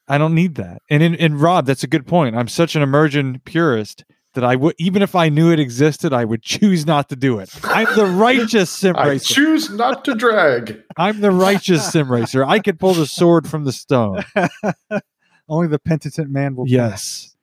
[0.07, 0.81] I don't need that.
[0.89, 2.35] And in, in Rob, that's a good point.
[2.35, 6.25] I'm such an immersion purist that I would even if I knew it existed, I
[6.25, 7.49] would choose not to do it.
[7.63, 9.09] I'm the righteous sim racer.
[9.09, 10.81] I choose not to drag.
[10.97, 12.43] I'm the righteous sim racer.
[12.43, 14.23] I could pull the sword from the stone.
[15.49, 16.67] Only the penitent man will.
[16.67, 17.35] Yes.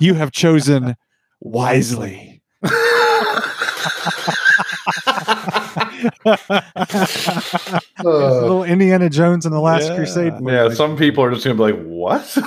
[0.00, 0.96] You have chosen
[1.40, 2.40] wisely.
[6.24, 9.96] It's a Uh, little Indiana Jones and the Last Yeah.
[9.96, 10.32] Crusade.
[10.42, 12.38] yeah, some people are just gonna be like, "What?"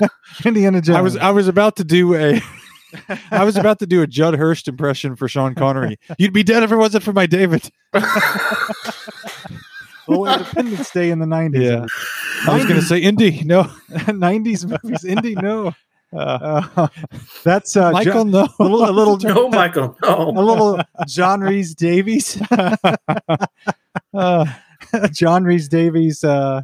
[0.44, 0.96] Indiana Jones.
[0.96, 2.40] I was I was about to do a
[3.30, 5.98] I was about to do a Judd Hirsch impression for Sean Connery.
[6.18, 7.68] You'd be dead if it wasn't for my David.
[10.08, 11.62] well, Independence Day in the nineties.
[11.62, 11.86] Yeah.
[12.46, 13.42] I was going to say Indy.
[13.44, 13.68] No.
[14.12, 15.04] nineties movies.
[15.04, 15.72] Indy, no.
[16.12, 16.88] Uh, Uh,
[17.44, 18.48] that's uh, Michael, Jo- no.
[18.58, 19.96] a little, a little, No, Michael.
[20.02, 22.40] No, a little John Rhys-Davies.
[24.14, 24.46] Uh,
[25.12, 26.24] John Rhys-Davies.
[26.24, 26.62] Uh,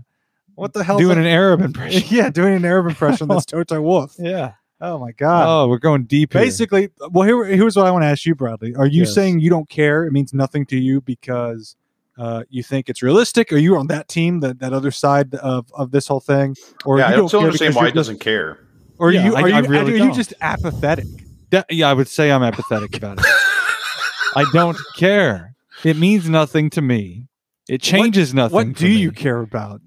[0.55, 0.99] what the hell?
[0.99, 2.03] doing an Arab impression.
[2.15, 3.27] yeah, doing an Arab impression.
[3.29, 4.15] That's Toto Wolff.
[4.19, 4.53] Yeah.
[4.81, 5.45] Oh my god.
[5.47, 6.43] Oh, we're going deep here.
[6.43, 8.75] Basically, well, here, here's what I want to ask you, Bradley.
[8.75, 9.15] Are you Yes.
[9.15, 10.05] saying you don't care?
[10.05, 11.77] It means nothing to you because
[12.19, 13.53] uh, you think it's realistic?
[13.53, 16.57] Are you on that team, that, that other side of, of this whole thing?
[16.85, 18.59] Or yeah, you I don't still care understand because why you're he doesn't care.
[19.03, 21.07] Or Yeah, you, I- are you, I really are you just apathetic?
[21.51, 23.25] That- yeah, I would say I'm apathetic about it.
[24.37, 25.57] I don't care.
[25.83, 27.27] It means nothing to me.
[27.69, 28.55] It changes nothing.
[28.55, 29.81] What to do you care about?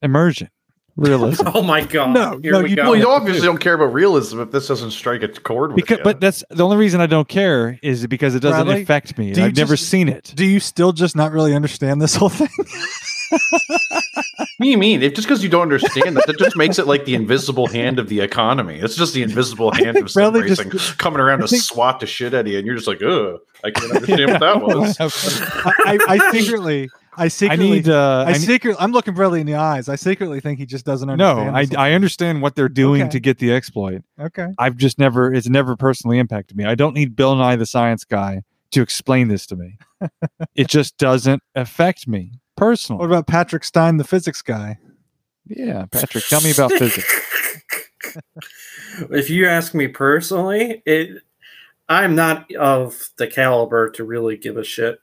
[0.00, 0.48] Immersion.
[0.96, 1.46] Realism.
[1.54, 2.14] Oh my god.
[2.14, 2.84] No, Here no, we you- go.
[2.84, 5.98] Well, you obviously don't care about realism if this doesn't strike a chord with because,
[5.98, 6.04] you.
[6.04, 9.32] but that's the only reason I don't care is because it doesn't Bradley, affect me.
[9.34, 10.32] do I've never seen it.
[10.34, 12.48] Do you still just not really understand this whole thing?
[13.30, 15.02] What do you mean?
[15.02, 17.98] If just because you don't understand that, that just makes it like the invisible hand
[17.98, 18.78] of the economy.
[18.78, 21.62] It's just the invisible hand of sim Bradley just- racing coming around I to think-
[21.62, 24.40] swat the shit out of you, and you're just like, ugh, I can't understand what
[24.40, 25.00] that was.
[25.00, 27.88] I, I, I secretly, I I secretly, need.
[27.88, 29.88] Uh, I, I secretly, I'm looking Bradley in the eyes.
[29.88, 31.72] I secretly think he just doesn't understand.
[31.72, 31.78] no.
[31.78, 33.10] I, I understand what they're doing Okay.
[33.10, 34.02] to get the exploit.
[34.20, 34.48] okay.
[34.58, 35.32] I've just never.
[35.32, 36.64] It's never personally impacted me.
[36.64, 39.78] I don't need Bill Nye the Science Guy to explain this to me.
[40.54, 43.00] it just doesn't affect me personally.
[43.00, 44.78] What about Patrick Stein, the physics guy?
[45.46, 47.08] Yeah, Patrick, tell me about physics.
[49.10, 51.22] if you ask me personally, it
[51.88, 55.00] I'm not of the caliber to really give a shit.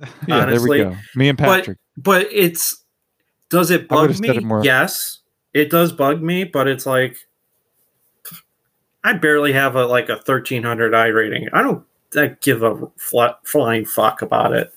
[0.28, 1.00] Yeah, Honestly, there we go.
[1.14, 1.78] Me and Patrick.
[1.96, 2.84] But it's
[3.48, 4.28] does it bug me?
[4.28, 5.20] it more- Yes,
[5.54, 7.16] it does bug me, but it's like
[9.02, 11.48] I barely have a like a 1300 iRating.
[11.52, 14.70] I don't I give a flat, flying fuck about it.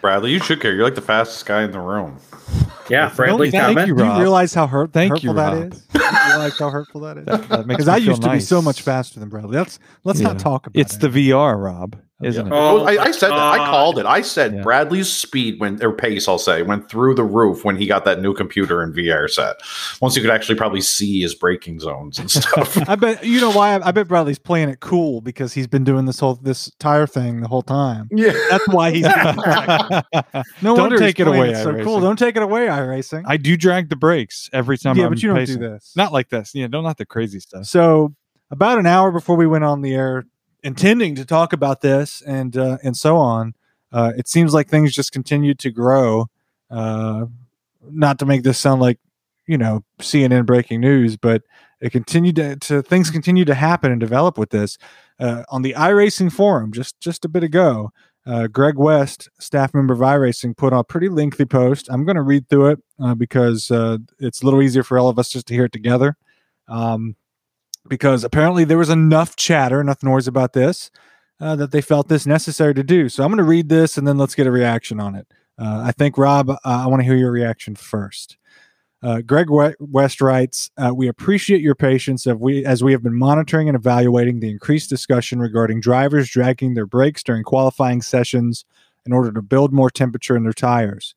[0.00, 0.74] Bradley, you should care.
[0.74, 2.18] You're like the fastest guy in the room.
[2.88, 3.88] Yeah, Bradley thank comment.
[3.88, 5.72] you, Do you realize how hurt, Thank hurtful you, that Rob.
[5.74, 5.80] is?
[5.92, 7.26] Do you realize how hurtful that is?
[7.26, 9.56] That, that Because I feel used to be so much faster than Bradley.
[9.58, 10.28] Let's let's Yeah.
[10.28, 11.04] not talk about It's it.
[11.04, 12.52] It's the VR, Rob, isn't it?
[12.52, 13.38] Oh, I, I said that.
[13.38, 14.06] I called it.
[14.06, 14.62] I said Yeah.
[14.62, 18.20] Bradley's speed went or pace, I'll say, went through the roof when he got that
[18.20, 19.56] new computer and VR set.
[20.00, 22.76] Once he could actually probably see his braking zones and stuff.
[22.88, 23.74] I bet you know why.
[23.76, 27.06] I, I bet Bradley's playing it cool because he's been doing this whole this tire
[27.06, 28.08] thing the whole time.
[28.10, 28.32] yeah.
[28.50, 29.02] That's why he's.
[30.62, 31.84] no Don't wonder take it playing away, So iRacing.
[31.84, 32.00] cool.
[32.00, 33.22] Don't take it away, iRacing.
[33.26, 34.96] I do drag the brakes every time.
[34.96, 35.60] yeah, I'm but you don't pacing.
[35.60, 35.92] do this.
[35.96, 36.52] Not like this.
[36.54, 37.64] Yeah, don't not the crazy stuff.
[37.66, 38.14] So
[38.50, 40.24] about an hour before we went on the air,
[40.62, 43.54] intending to talk about this and uh, and so on,
[43.92, 46.26] uh, it seems like things just continued to grow.
[46.70, 47.26] Uh,
[47.90, 48.98] not to make this sound like
[49.46, 51.42] you know CNN breaking news, but
[51.80, 54.78] it continued to, to things continue to happen and develop with this.
[55.20, 57.90] Uh, on the iRacing forum, just just a bit ago,
[58.26, 61.88] uh, Greg West, staff member of iRacing, put on a pretty lengthy post.
[61.90, 63.70] I'm going to read through it uh, because
[64.18, 66.16] it's a little easier for all of us just to hear it together.
[66.68, 67.16] Um,
[67.88, 70.90] because apparently there was enough chatter, enough noise about this,
[71.40, 73.08] uh, that they felt this necessary to do.
[73.08, 75.26] So I'm going to read this and then let's get a reaction on it.
[75.58, 78.36] Uh, I think, Rob, uh, I want to hear your reaction first.
[79.00, 79.46] Uh, Greg
[79.78, 83.76] West writes, uh, "We appreciate your patience as we as we have been monitoring and
[83.76, 88.64] evaluating the increased discussion regarding drivers dragging their brakes during qualifying sessions
[89.06, 91.14] in order to build more temperature in their tires.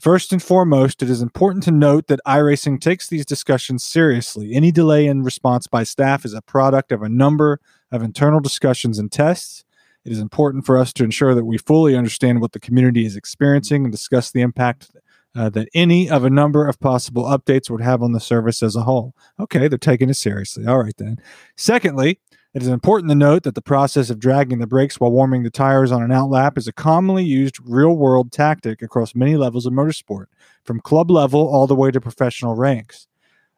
[0.00, 4.54] First and foremost, it is important to note that iRacing takes these discussions seriously.
[4.54, 7.60] Any delay in response by staff is a product of a number
[7.92, 9.62] of internal discussions and tests.
[10.06, 13.14] It is important for us to ensure that we fully understand what the community is
[13.14, 14.90] experiencing and discuss the impact
[15.34, 18.74] uh, that any of a number of possible updates would have on the service as
[18.74, 19.14] a whole.
[19.38, 20.66] Okay, they're taking it seriously.
[20.66, 21.20] All right, then.
[21.56, 22.18] Secondly,
[22.52, 25.50] It is important to note that the process of dragging the brakes while warming the
[25.50, 29.72] tires on an outlap is a commonly used real world tactic across many levels of
[29.72, 30.26] motorsport,
[30.64, 33.06] from club level all the way to professional ranks.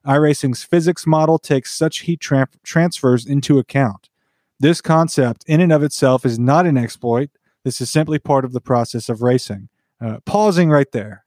[0.04, 4.10] iRacing's physics model takes such heat tra- transfers into account.
[4.60, 7.30] This concept, in and of itself, is not an exploit.
[7.64, 9.70] This is simply part of the process of racing.
[10.02, 11.24] Uh, pausing right there.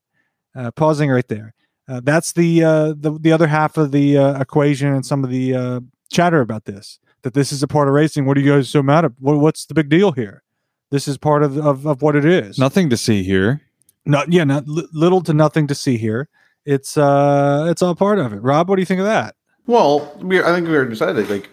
[0.53, 1.55] Uh, pausing right there.
[1.87, 5.29] Uh, that's the, uh, the the other half of the uh, equation and some of
[5.29, 5.79] the uh,
[6.11, 6.99] chatter about this.
[7.25, 8.27] That this is a part of racing.
[8.27, 9.11] What are you guys so mad at?
[9.17, 10.43] What, what's the big deal here?
[10.91, 12.59] This is part of, of, of what it is.
[12.59, 13.63] Nothing to see here.
[14.05, 16.29] Not yeah, not li- little to nothing to see here.
[16.65, 18.43] It's uh, it's all part of it.
[18.43, 19.33] Rob, what do you think of that?
[19.65, 21.49] Well, we, I think we already decided like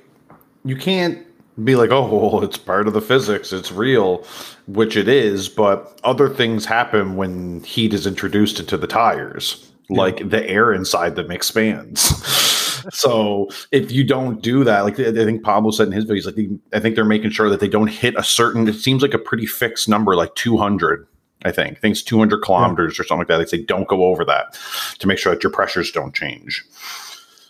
[0.62, 1.26] you can't
[1.64, 4.26] be like, oh, well, it's part of the physics, it's real,
[4.66, 10.28] which it is, but other things happen when heat is introduced into the tires, like
[10.28, 12.10] the air inside them expands.
[12.90, 16.48] so if you don't do that, like I think Pablo said in his videos, like
[16.72, 18.68] I think they're making sure that they don't hit a certain.
[18.68, 21.06] It seems like a pretty fixed number, like two hundred.
[21.44, 21.76] I think.
[21.76, 23.38] I think it's 200 kilometers or something like that.
[23.38, 24.56] They say don't go over that
[25.00, 26.64] to make sure that your pressures don't change.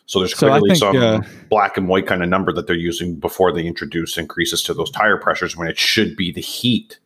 [0.06, 2.76] So there's So clearly think, some uh, black and white kind of number that they're
[2.76, 6.98] using before they introduce increases to those tire pressures when it should be the heat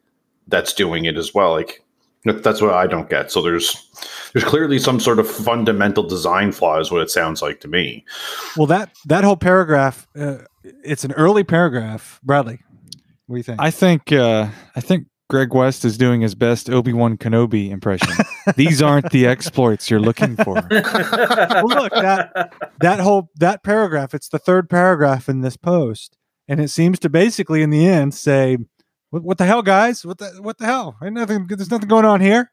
[0.49, 1.53] that's doing it as well.
[1.53, 1.85] Like
[2.27, 3.31] that's what I don't get.
[3.31, 3.89] So there's
[4.33, 8.05] there's clearly some sort of fundamental design flaw is what it sounds like to me.
[8.57, 12.21] Well, that that whole paragraph, uh, it's an early paragraph.
[12.23, 12.61] Bradley,
[13.27, 13.61] what do you think?
[13.61, 18.12] I think uh, I think Greg West is doing his best Obi Wan Kenobi impression.
[18.57, 20.55] These aren't the exploits you're looking for.
[20.71, 24.15] well, look that that whole that paragraph.
[24.15, 28.15] It's the third paragraph in this post, and it seems to basically, in the end,
[28.15, 28.59] say,
[29.11, 30.05] "What, what the hell, guys?
[30.05, 30.97] What the what the hell?
[31.03, 31.47] Ain't nothing.
[31.49, 32.51] There's nothing going on here.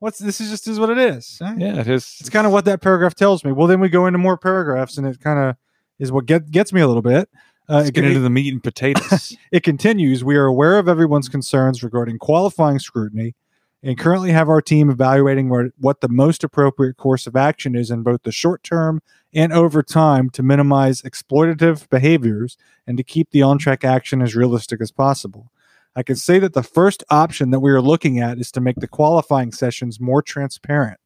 [0.00, 0.40] What's this?
[0.40, 1.38] Is just is what it is.
[1.42, 1.54] eh?
[1.58, 2.16] Yeah, it is.
[2.20, 3.52] It's kind of what that paragraph tells me.
[3.52, 5.56] Well, then we go into more paragraphs, and it kind of
[5.98, 7.28] is what get, gets me a little bit.
[7.68, 9.36] Uh, Let's it, get into the meat and potatoes.
[9.52, 10.24] it continues.
[10.24, 13.34] We are aware of everyone's concerns regarding qualifying scrutiny
[13.82, 17.90] and currently have our team evaluating where, what the most appropriate course of action is
[17.90, 19.00] in both the short term
[19.34, 22.56] and over time to minimize exploitative behaviors
[22.86, 25.50] and to keep the on track action as realistic as possible.
[25.98, 28.76] I can say that the first option that we are looking at is to make
[28.76, 31.00] the qualifying sessions more transparent.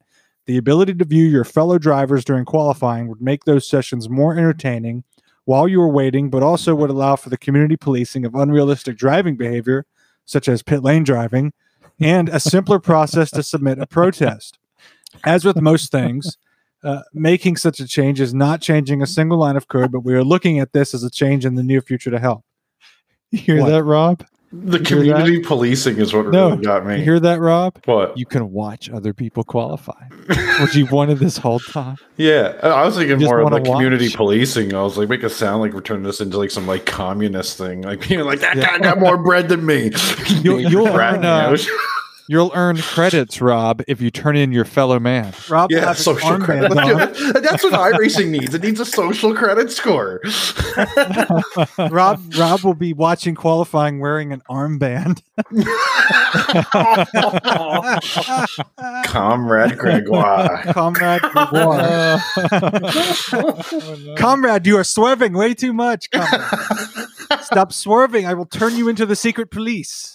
[0.45, 5.03] The ability to view your fellow drivers during qualifying would make those sessions more entertaining
[5.45, 9.35] while you are waiting, but also would allow for the community policing of unrealistic driving
[9.35, 9.87] behavior,
[10.25, 11.53] such as pit lane driving,
[11.99, 14.59] and a simpler process to submit a protest.
[15.23, 16.37] As with most things,
[16.83, 20.13] uh, making such a change is not changing a single line of code, but we
[20.13, 22.45] are looking at this as a change in the near future to help.
[23.31, 23.69] You hear What?
[23.69, 24.23] that, Rob?
[24.55, 26.99] The You community policing is what No, really got me.
[26.99, 27.79] You hear that, Rob?
[27.85, 28.15] what?
[28.15, 29.99] You can watch other people qualify.
[30.59, 31.97] what you've wanted this whole time.
[32.15, 34.15] Yeah, I was thinking more of community watch.
[34.15, 34.75] policing.
[34.75, 37.57] I was like, make it sound like we're turning this into like some like communist
[37.57, 38.77] thing, like being like that Yeah.
[38.77, 39.89] guy got more bread than me.
[40.41, 41.57] You'll- you'll Rat earn, uh.
[42.33, 45.35] You'll earn credits, Rob, if you turn in your fellow man.
[45.49, 47.33] Rob yeah, have social armband credit.
[47.43, 48.55] That's what iRacing needs.
[48.55, 50.19] It needs a social credit score.
[51.91, 55.21] Rob Rob will be watching qualifying wearing an armband.
[59.05, 60.63] Comrade Gregoire.
[60.73, 62.19] Comrade, Gregoire.
[64.17, 66.09] comrade, you are swerving way too much.
[66.09, 67.43] Comrade.
[67.43, 68.25] Stop swerving.
[68.25, 70.12] I will turn you into the secret police.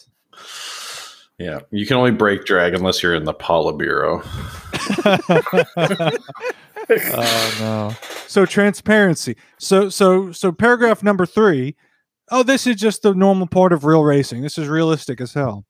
[1.39, 4.23] Yeah, you can only brake drag unless you're in the Politburo.
[6.91, 7.95] oh no.
[8.27, 9.37] So transparency.
[9.59, 11.77] So so so paragraph number three.
[12.31, 14.43] Oh, this is just the normal part of real racing.
[14.43, 15.65] This is realistic as hell.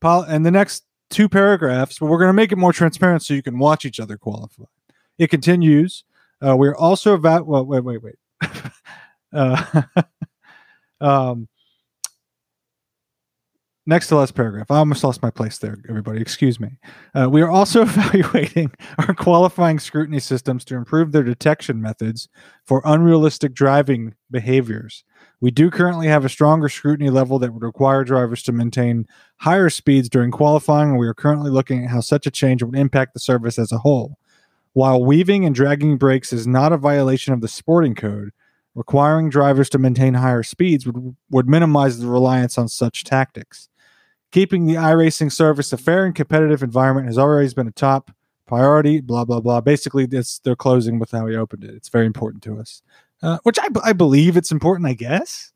[0.00, 3.34] Pol- and the next two paragraphs, but we're going to make it more transparent so
[3.34, 4.64] you can watch each other qualify.
[5.18, 6.04] It continues.
[6.44, 7.46] Uh, we're also about.
[7.46, 8.14] Well, wait, wait, wait.
[9.32, 9.82] uh,
[11.00, 11.48] um,
[13.86, 14.70] next to last paragraph.
[14.70, 16.20] I almost lost my place there, everybody.
[16.20, 16.78] Excuse me.
[17.14, 22.28] Uh, we are also evaluating our qualifying scrutiny systems to improve their detection methods
[22.64, 25.04] for unrealistic driving behaviors.
[25.40, 29.06] We do currently have a stronger scrutiny level that would require drivers to maintain
[29.38, 32.76] higher speeds during qualifying, and we are currently looking at how such a change would
[32.76, 34.16] impact the service as a whole.
[34.72, 38.30] While weaving and dragging brakes is not a violation of the sporting code,
[38.74, 43.68] requiring drivers to maintain higher speeds would, would minimize the reliance on such tactics.
[44.34, 48.10] Keeping the iRacing service a fair and competitive environment has always been a top
[48.48, 49.60] priority, blah, blah, blah.
[49.60, 51.70] Basically, it's, they're closing with how we opened it.
[51.72, 52.82] It's very important to us,
[53.22, 55.52] uh, which I, I believe it's important, I guess.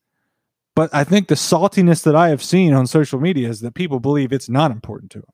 [0.76, 3.98] But I think the saltiness that I have seen on social media is that people
[3.98, 5.30] believe it's not important to them.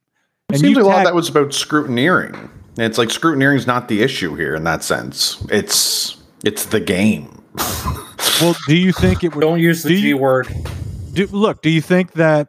[0.49, 2.35] It seems you like a lot of tag- that was about scrutineering.
[2.79, 5.45] And it's like scrutineering is not the issue here in that sense.
[5.51, 7.43] It's it's the game.
[8.41, 10.49] Well, do you think it would Don't use the Do G you- word.
[11.13, 12.49] do, look, do you think that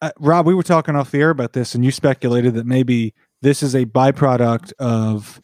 [0.00, 0.46] uh, Rob?
[0.46, 3.74] We were talking off the air about this, and you speculated that maybe this is
[3.74, 5.40] a byproduct of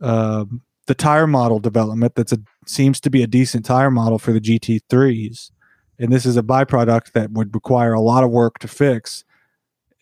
[0.00, 2.14] um, the tire model development.
[2.14, 5.50] That's a seems to be a decent tire model for the GT3s,
[5.98, 9.24] and this is a byproduct that would require a lot of work to fix.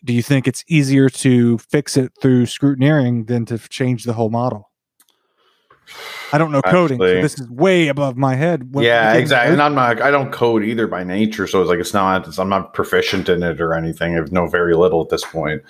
[0.03, 4.29] Do you think it's easier to fix it through scrutineering than to change the whole
[4.29, 4.72] model?
[6.31, 8.69] I don't know coding, so this is way above my head.
[8.73, 9.53] Yeah, exactly.
[9.53, 10.01] And I'm not.
[10.01, 12.27] I don't code either by nature, so it's like it's not.
[12.27, 14.17] It's, I'm not proficient in it or anything.
[14.17, 15.61] I know very little at this point.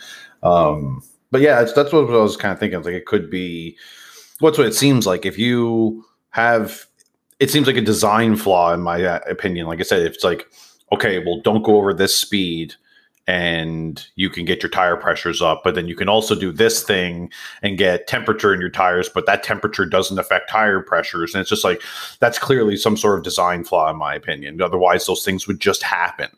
[0.41, 2.80] Um, but yeah, that's what I was kind of thinking.
[2.80, 3.78] It's like it could be.
[4.39, 6.86] What's what it seems like if you have.
[7.39, 9.67] It seems like a design flaw in my uh, opinion.
[9.67, 10.47] Like I said, if it's like,
[10.93, 12.76] okay, well, don't go over this speed,
[13.27, 16.83] and you can get your tire pressures up, but then you can also do this
[16.83, 17.31] thing
[17.62, 21.33] and get temperature in your tires, but that temperature doesn't affect tire pressures.
[21.33, 21.81] And it's just like
[22.19, 24.62] that's clearly some sort of design flaw, in my opinion.
[24.62, 26.29] Otherwise, those things would just happen.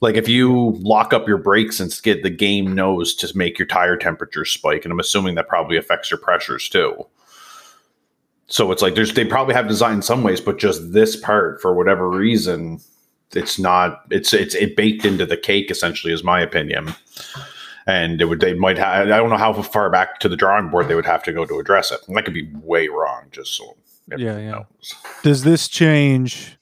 [0.00, 3.66] Like if you lock up your brakes and get the game knows to make your
[3.66, 7.04] tire temperature spike, and I'm assuming that probably affects your pressures too.
[8.46, 11.60] So it's like there's they probably have design in some ways, but just this part
[11.60, 12.80] for whatever reason,
[13.34, 14.02] it's not.
[14.10, 16.94] It's it's it baked into the cake essentially, is my opinion.
[17.86, 19.06] And it would they might have.
[19.10, 21.44] I don't know how far back to the drawing board they would have to go
[21.46, 22.00] to address it.
[22.06, 23.24] And that could be way wrong.
[23.30, 23.76] Just so
[24.16, 24.50] Yeah, yeah.
[24.50, 24.94] knows.
[25.22, 26.56] does this change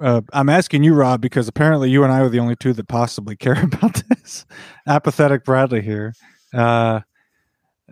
[0.00, 2.86] uh, i'm asking you rob because apparently you and i are the only two that
[2.88, 4.44] possibly care about this
[4.86, 6.12] apathetic bradley here
[6.54, 7.00] uh,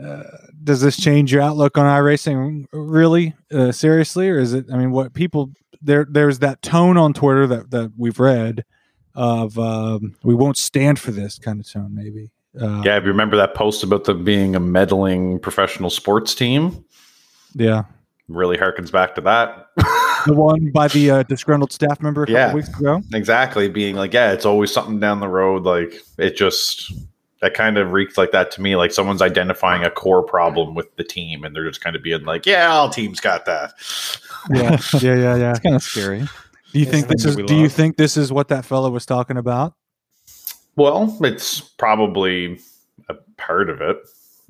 [0.03, 0.23] uh,
[0.64, 4.90] does this change your outlook on iRacing really uh, seriously or is it i mean
[4.93, 5.51] what people
[5.83, 8.64] there there's that tone on twitter that that we've read
[9.14, 13.09] of um, we won't stand for this kind of tone maybe uh, Yeah, if you
[13.11, 16.85] remember that post about them being a meddling professional sports team,
[17.55, 17.85] yeah
[18.29, 19.66] really harkens back to that.
[20.27, 22.55] the one by the uh, disgruntled staff member a couple Yeah.
[22.55, 25.64] weeks ago exactly, being like, yeah, it's always something down the road.
[25.64, 26.93] Like it just
[27.40, 28.77] that kind of reeks like that to me.
[28.77, 32.25] Like someone's identifying a core problem with the team, and they're just kind of being
[32.25, 33.73] like, yeah, all teams got that.
[34.53, 36.20] Yeah yeah yeah yeah It's kind of scary.
[36.72, 37.37] Do you It's think this is?
[37.37, 39.74] that we Do you think this is what that fellow was talking about?
[40.76, 42.59] Well, it's probably
[43.09, 43.96] a part of it.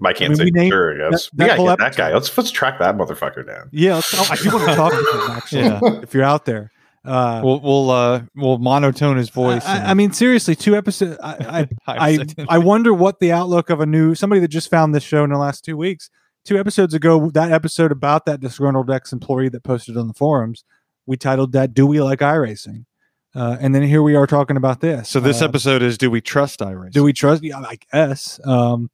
[0.05, 1.07] I can't mean, say named- sure.
[1.07, 2.12] I guess that- that we gotta whole get that guy.
[2.12, 3.68] Let's let's track that motherfucker down.
[3.72, 5.62] Yeah, let's, oh, I do want to talk to him actually.
[5.62, 5.81] Yeah.
[6.03, 6.70] If you're out there,
[7.05, 9.64] uh, We'll we'll uh we'll monotone his voice.
[9.66, 11.18] I, I- and- I mean, seriously, two episodes.
[11.22, 14.94] I, I, I, I wonder what the outlook of a new somebody that just found
[14.94, 16.11] this show in the last two weeks.
[16.44, 20.64] Two episodes ago, that episode about that disgruntled ex-employee that posted on the forums,
[21.07, 22.87] we titled that "Do We Like iRacing?"
[23.35, 25.09] Uh, and then here we are talking about this.
[25.09, 26.92] So this Uh, episode is: Do we trust iRacing?
[26.92, 27.42] do we trust?
[27.44, 28.40] Yeah, I guess.
[28.44, 28.90] Um,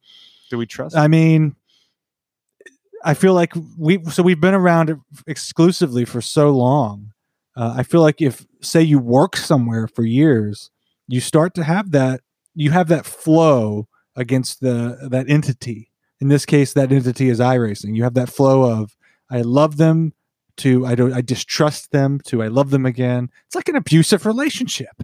[0.49, 0.95] Do we trust?
[0.95, 1.55] I mean,
[3.03, 7.13] I feel like we so we've been around exclusively for so long.
[7.55, 10.69] Uh, I feel like if say you work somewhere for years,
[11.07, 12.21] you start to have that
[12.53, 15.86] you have that flow against the that entity.
[16.19, 17.95] In this case, that entity is iRacing.
[17.95, 18.95] You have that flow of
[19.29, 20.13] I love them
[20.57, 23.29] to I don't I distrust them to I love them again.
[23.45, 25.03] It's like an abusive relationship.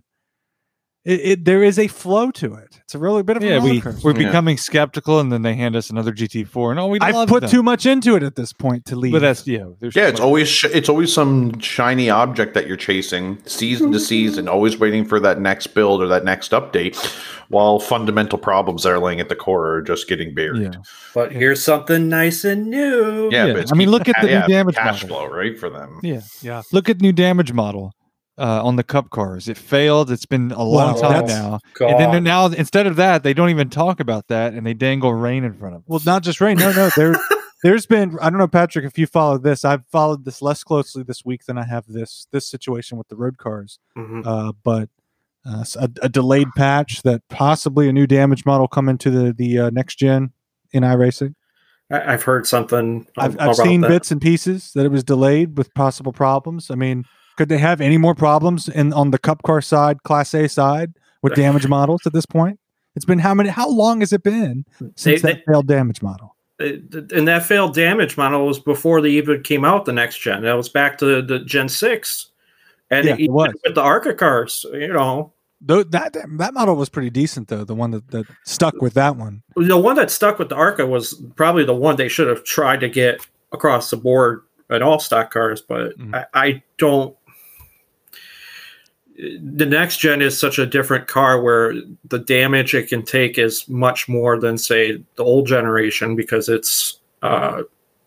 [1.06, 2.80] It, it there is a flow to it.
[2.84, 4.00] It's a really bit of yeah, roller we coaster.
[4.06, 4.28] we're Yeah.
[4.28, 7.50] becoming skeptical, and then they hand us another GT4, and oh, we I've put them.
[7.50, 9.12] too much into it at this point to leave.
[9.12, 9.66] But that's yeah.
[9.82, 14.48] Yeah, it's always sh- it's always some shiny object that you're chasing, season to season,
[14.48, 16.96] always waiting for that next build or that next update,
[17.50, 20.62] while fundamental problems that are laying at the core are just getting buried.
[20.74, 20.80] yeah.
[21.14, 23.30] But here's something nice and new.
[23.30, 25.18] Yeah, Yeah, but I mean, look at the yeah, new damage cash model.
[25.28, 25.60] flow, right?
[25.60, 26.00] For them.
[26.02, 26.62] Yeah, Yeah.
[26.72, 27.92] Look at new damage model
[28.38, 29.48] uh, on the Cup cars.
[29.48, 30.10] It failed.
[30.12, 31.60] It's been a long Wow, time now.
[31.76, 32.02] God.
[32.02, 35.14] And then now, instead of that, they don't even talk about that, and they dangle
[35.14, 35.82] rain in front of.
[35.82, 35.86] Them.
[35.88, 36.58] Well, not just rain.
[36.58, 36.90] No, no.
[36.96, 37.16] There,
[37.64, 38.18] there's been.
[38.22, 39.64] I don't know, Patrick, if you follow this.
[39.64, 43.16] I've followed this less closely this week than I have this this situation with the
[43.16, 43.80] road cars.
[43.98, 44.26] Mhm.
[44.26, 44.90] Uh, but
[45.46, 49.32] uh, s- a, a delayed patch that possibly a new damage model come into the
[49.34, 50.32] the uh, next gen
[50.72, 51.36] in iRacing.
[51.92, 53.06] I, I've heard something.
[53.18, 53.90] I've, I've seen that.
[53.90, 56.72] bits and pieces that it was delayed with possible problems.
[56.72, 57.04] I mean,
[57.38, 60.94] could they have any more problems in on the Cup car side, Class A side,
[61.22, 62.60] with damage models at this point?
[62.96, 63.50] It's been how many?
[63.50, 64.66] How long has it been
[64.96, 66.36] since They- that failed damage model?
[66.60, 70.44] And that failed damage model was before they even came out the next gen.
[70.44, 72.30] That was back to the Gen Six,
[72.92, 73.54] and Yeah, it even was.
[73.66, 74.64] with the ARCA cars.
[74.72, 77.64] You know, Though that that model was pretty decent though.
[77.66, 79.42] The one that, that stuck with that one.
[79.56, 82.80] the one that stuck with the ARCA was probably the one they should have tried
[82.82, 85.62] to get across the board at all stock cars.
[85.62, 86.14] But Mm-hmm.
[86.14, 86.26] Mhm.
[86.36, 87.16] I, I don't.
[89.16, 91.74] The next gen is such a different car where
[92.06, 97.00] the damage it can take is much more than say the old generation because it's
[97.22, 97.62] uh,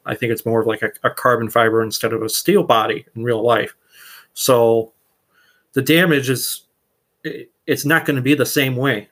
[0.04, 3.06] I think it's more of like a, a carbon fiber instead of a steel body
[3.14, 3.74] in real life.
[4.34, 4.92] So
[5.74, 6.62] the damage is
[7.24, 9.08] it- it's not going to be the same way.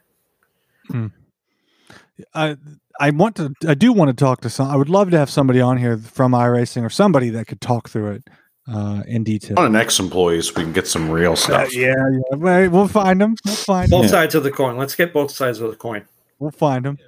[2.35, 2.57] I
[3.01, 4.69] I want to I do want to talk to some.
[4.69, 7.89] I would love to have somebody on here from iRacing or somebody that could talk
[7.89, 8.29] through it
[8.73, 9.59] uh, in detail.
[9.59, 11.75] On an ex employees, we can get some real Uh, stuff.
[11.77, 12.37] yeah, yeah.
[12.37, 13.35] Well, We'll find them.
[13.45, 14.11] We'll find Both them.
[14.11, 14.77] sides of the coin.
[14.77, 16.05] Let's get both sides of the coin.
[16.39, 16.99] We'll find them.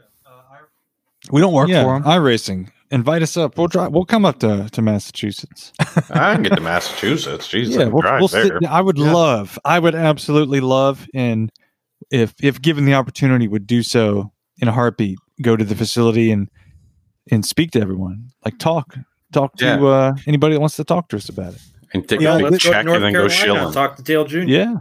[1.32, 2.04] We don't work yeah, for them.
[2.04, 2.68] iRacing.
[2.92, 3.58] Invite us up.
[3.58, 3.90] We'll drive.
[3.92, 5.72] We'll come up to, to Massachusetts.
[6.10, 7.48] I can get to Massachusetts.
[7.48, 8.44] Jesus, yeah, I we'll, drive we'll there.
[8.44, 9.12] sit, I would Yeah.
[9.12, 9.58] love.
[9.64, 11.50] I would absolutely love, and
[12.12, 15.18] if if given the opportunity, would do so in a heartbeat.
[15.42, 16.48] Go to the facility and
[17.32, 18.28] and speak to everyone.
[18.44, 18.94] Like talk
[19.32, 19.84] talk to Yeah.
[19.84, 21.60] uh, anybody that wants to talk to us about it.
[21.94, 23.60] and take Yeah, a big let's go to check North and then go Carolina.
[23.60, 23.72] shilling.
[23.74, 24.38] Talk to Dale Jr.
[24.40, 24.74] Yeah,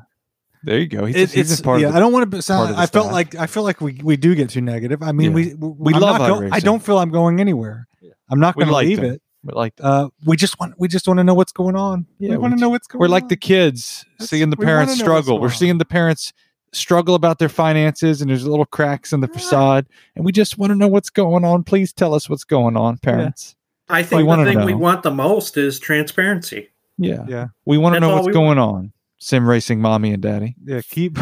[0.64, 1.06] there you go.
[1.06, 1.88] He's, It, he's it's a part yeah.
[1.88, 2.76] of the, I don't want to sound.
[2.76, 3.14] I felt staff.
[3.14, 5.02] like I feel like we we do get too negative.
[5.04, 5.36] I mean, Yeah.
[5.36, 7.88] we We I'm love not go- I don't feel I'm going anywhere.
[8.30, 9.12] I'm not going to leave them.
[9.14, 9.22] it.
[9.44, 12.08] but like Uh, we just want we just want to know what's going on.
[12.18, 13.00] Yeah, we, we want to know what's going.
[13.00, 15.40] We're like the kids That's- seeing the parents know struggle.
[15.40, 16.34] We're seeing the parents
[16.74, 19.86] struggle about their finances, and there's little cracks in the facade,
[20.16, 21.64] and we just want to know what's going on.
[21.64, 23.56] Please tell us what's going on, parents.
[23.90, 26.70] I think wanna the thing we want the most is transparency.
[26.98, 28.94] Yeah, yeah we want to know what's we going on.
[29.18, 30.56] Sim racing, mommy and daddy.
[30.64, 31.18] yeah keep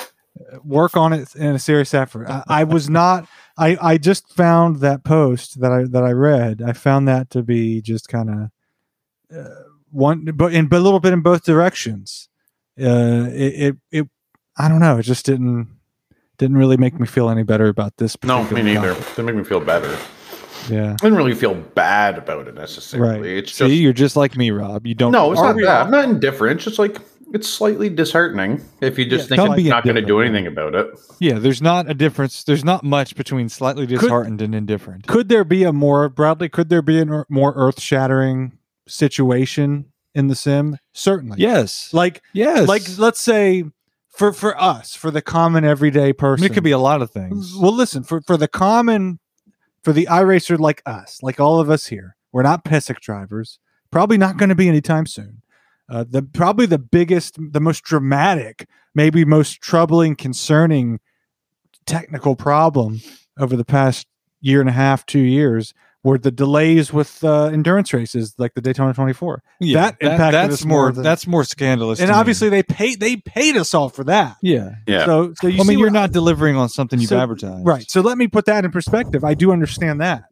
[0.64, 2.28] work on it in a serious effort.
[2.28, 3.26] I, I was not.
[3.58, 6.62] I I just found that post that I that I read.
[6.62, 11.00] I found that to be just kind of uh, one, but in but a little
[11.00, 12.28] bit in both directions.
[12.78, 14.08] Uh, it, it it
[14.58, 14.98] I don't know.
[14.98, 15.76] It just didn't
[16.38, 18.16] didn't really make me feel any better about this.
[18.22, 18.94] No, me neither.
[18.94, 19.08] topic.
[19.16, 19.96] Didn't make me feel better.
[20.70, 20.92] Yeah.
[20.92, 23.20] I didn't really feel bad about it necessarily.
[23.28, 23.38] Right.
[23.38, 24.86] It's See, just you're just like me, Rob.
[24.86, 25.12] You don't.
[25.12, 25.86] no, it's not we that.
[25.86, 26.56] I'm not indifferent.
[26.56, 26.98] It's just like
[27.32, 30.46] it's slightly disheartening if you just Yeah, think don't it's not going to do anything
[30.46, 30.86] about it.
[31.18, 32.44] Yeah, there's not a difference.
[32.44, 35.06] There's not much between slightly disheartened and indifferent.
[35.08, 36.48] Could there be a more Bradley?
[36.48, 38.56] Could there be a more earth shattering
[38.86, 40.78] situation in the sim?
[40.92, 41.36] Certainly.
[41.40, 42.68] Yes, Like yes.
[42.68, 43.64] like let's say
[44.08, 47.02] for for us for the common everyday I person mean, it could be a lot
[47.02, 47.54] of things.
[47.56, 49.18] well listen for for the common
[49.86, 53.60] for the iRacer like us like all of us here we're not PESIC drivers
[53.92, 55.42] probably not going to be anytime soon.
[55.88, 60.98] Uh, the probably the biggest the most dramatic maybe most troubling concerning
[61.86, 63.00] technical problem
[63.38, 64.08] over the past
[64.40, 65.72] year and a half two years
[66.06, 70.54] were the delays with uh, endurance races like the Daytona 24 Yeah, that impacted that's
[70.54, 70.82] us more.
[70.82, 71.98] more than- that's more scandalous.
[71.98, 72.18] and to me.
[72.20, 74.76] obviously they paid they paid us all for that yeah.
[74.86, 75.04] Yeah.
[75.04, 77.66] so so you I see mean, you're what- not delivering on something you've So- advertised,
[77.66, 80.24] right so let me put that in perspective i do understand that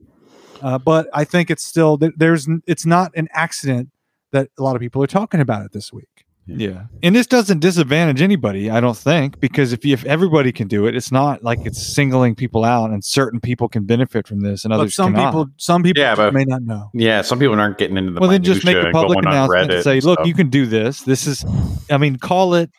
[0.63, 3.89] uh, but i think it's still there's it's not an accident
[4.31, 6.14] that a lot of people are talking about it this week
[6.47, 10.87] Yeah, and this doesn't disadvantage anybody, I don't think, because if if everybody can do
[10.87, 14.65] it, it's not like it's singling people out, and certain people can benefit from this,
[14.65, 15.31] and but others some cannot.
[15.31, 18.21] people some people Yeah, but- may not know Yeah, some people aren't getting into the
[18.21, 20.27] well, then just make a public announcement Reddit and say, "Look, stuff.
[20.27, 21.01] you can do this.
[21.03, 21.47] This is,
[21.91, 22.71] I mean, call it,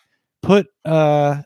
[0.44, 1.42] put uh,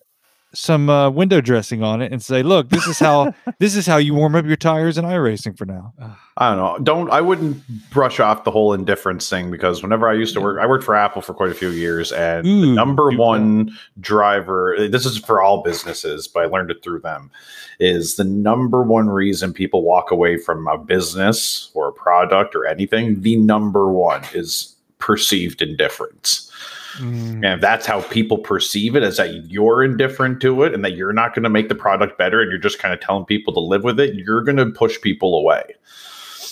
[0.53, 3.97] some uh, window dressing on it, and say, look, this is how this is how
[3.97, 5.93] you warm up your tires in iRacing for now."
[6.37, 6.83] I don't know.
[6.83, 10.59] Don't I wouldn't brush off the whole indifference thing because whenever I used to work,
[10.61, 14.75] I worked for Apple for quite a few years, and the number do one driver.
[14.89, 17.31] This is for all businesses, but I learned it through them.
[17.79, 22.65] Is the number one reason people walk away from a business or a product or
[22.65, 23.21] anything.
[23.21, 26.51] The number one is perceived indifference.
[26.97, 27.35] Mm.
[27.35, 30.93] And if that's how people perceive it, is that you're indifferent to it and that
[30.93, 33.53] you're not going to make the product better and you're just kind of telling people
[33.53, 35.75] to live with it, you're going to push people away.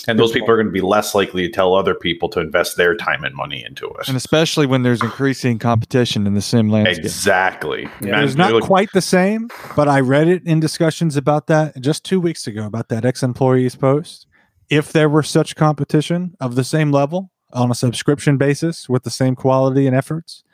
[0.08, 2.78] And those people are going to be less likely to tell other people to invest
[2.78, 4.08] their time and money into it.
[4.08, 7.04] And especially when there's increasing competition in the sim landscape.
[7.04, 7.82] Exactly.
[8.00, 11.46] Yeah, Man, it's not look- quite the same, but I read it in discussions about
[11.48, 14.26] that just two weeks ago about that ex employees post.
[14.70, 19.10] If there were such competition of the same level on a subscription basis with the
[19.10, 20.44] same quality and efforts,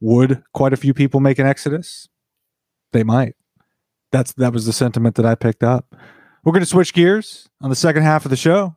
[0.00, 2.08] would quite a few people make an exodus?
[2.92, 3.36] They might.
[4.12, 5.94] That's that was the sentiment that I picked up.
[6.44, 8.76] We're going to switch gears on the second half of the show.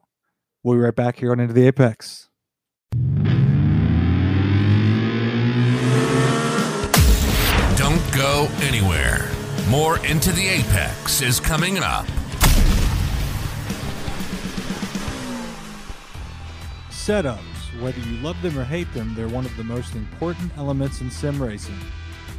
[0.64, 2.30] We'll be right back here on Into the Apex.
[7.78, 9.30] Don't go anywhere.
[9.70, 12.08] More Into the Apex is coming up.
[17.08, 21.00] Setups, whether you love them or hate them, they're one of the most important elements
[21.00, 21.80] in sim racing.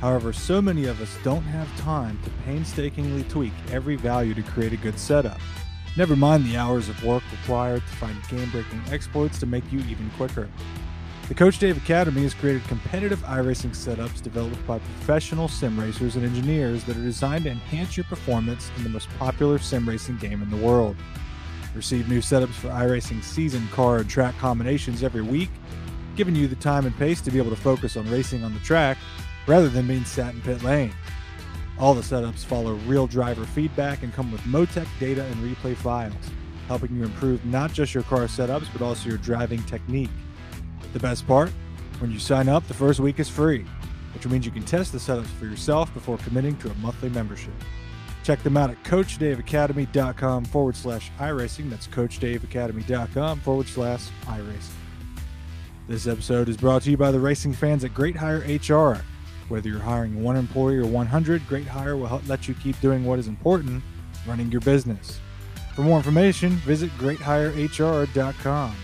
[0.02, 4.74] However, so many of us don't have time to painstakingly tweak every value to create
[4.74, 5.40] a good setup.
[5.96, 9.78] Never mind the hours of work required to find game breaking exploits to make you
[9.88, 10.50] even quicker.
[11.28, 16.26] The Coach Dave Academy has created competitive iRacing setups developed by professional sim racers and
[16.26, 20.42] engineers that are designed to enhance your performance in the most popular sim racing game
[20.42, 20.94] in the world.
[21.78, 25.48] Receive new setups for iRacing season, car, and track combinations every week.
[26.16, 28.58] giving you the time and pace to be able to focus on racing on the
[28.58, 28.98] track
[29.46, 30.92] rather than being sat in pit lane.
[31.78, 36.12] All the setups follow real driver feedback and come with MoTeC data and replay files,
[36.66, 40.10] helping you improve not just your car setups but also your driving technique.
[40.92, 41.52] The best part?
[42.00, 43.64] When you sign up, the first week is free,
[44.12, 47.54] which means you can test the setups for yourself before committing to a monthly membership.
[48.28, 51.70] Check them out at CoachDaveAcademy.com forward slash iRacing.
[51.70, 54.74] That's CoachDaveAcademy.com forward slash iRacing.
[55.88, 59.00] This episode is brought to you by the racing fans at Great Hire HR.
[59.48, 63.06] Whether you're hiring one employee or 100, Great Hire will help let you keep doing
[63.06, 63.82] what is important,
[64.26, 65.20] running your business.
[65.74, 68.76] For more information, visit GreatHireHR.com.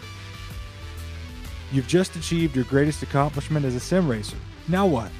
[1.70, 4.38] You've just achieved your greatest accomplishment as a sim racer.
[4.68, 5.11] Now what?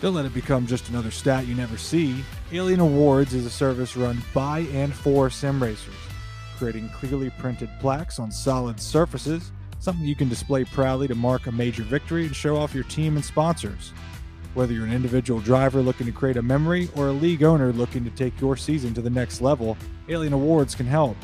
[0.00, 2.24] Don't let it become just another stat you never see.
[2.52, 5.92] Alien Awards is a service run by and for sim racers,
[6.56, 11.52] creating clearly printed plaques on solid surfaces, something you can display proudly to mark a
[11.52, 13.92] major victory and show off your team and sponsors.
[14.54, 18.02] Whether you're an individual driver looking to create a memory or a league owner looking
[18.04, 19.76] to take your season to the next level,
[20.08, 21.16] Alien Awards can help.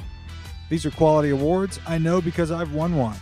[0.69, 3.17] These are quality awards I know because I've won one.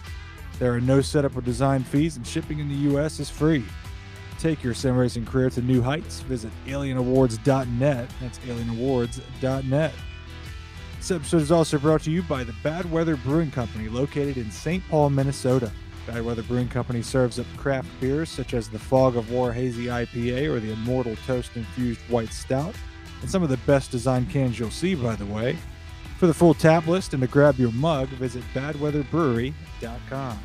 [0.58, 3.64] There are no setup or design fees, and shipping in the US is free.
[4.44, 6.20] Take your sim racing career to new heights.
[6.20, 8.10] Visit alienawards.net.
[8.20, 9.92] That's alienawards.net.
[10.98, 14.50] This episode is also brought to you by the Bad Weather Brewing Company, located in
[14.50, 14.86] St.
[14.90, 15.72] Paul, Minnesota.
[16.06, 19.86] Bad Weather Brewing Company serves up craft beers such as the Fog of War Hazy
[19.86, 22.74] IPA or the Immortal Toast Infused White Stout,
[23.22, 25.56] and some of the best designed cans you'll see, by the way.
[26.18, 30.38] For the full tap list and to grab your mug, visit badweatherbrewery.com.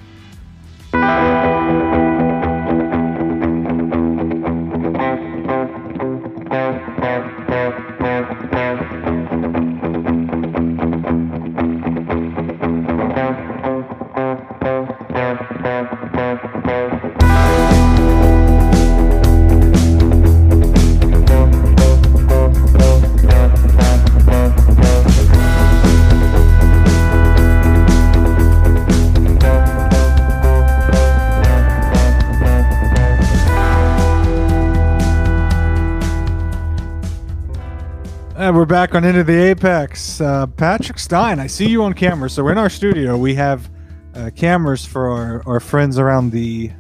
[38.90, 40.20] back on Into the Apex.
[40.20, 42.28] Uh, Patrick Stein, I see you on camera.
[42.28, 43.70] So we're in our studio, we have
[44.16, 46.72] uh, cameras for our, our friends around the,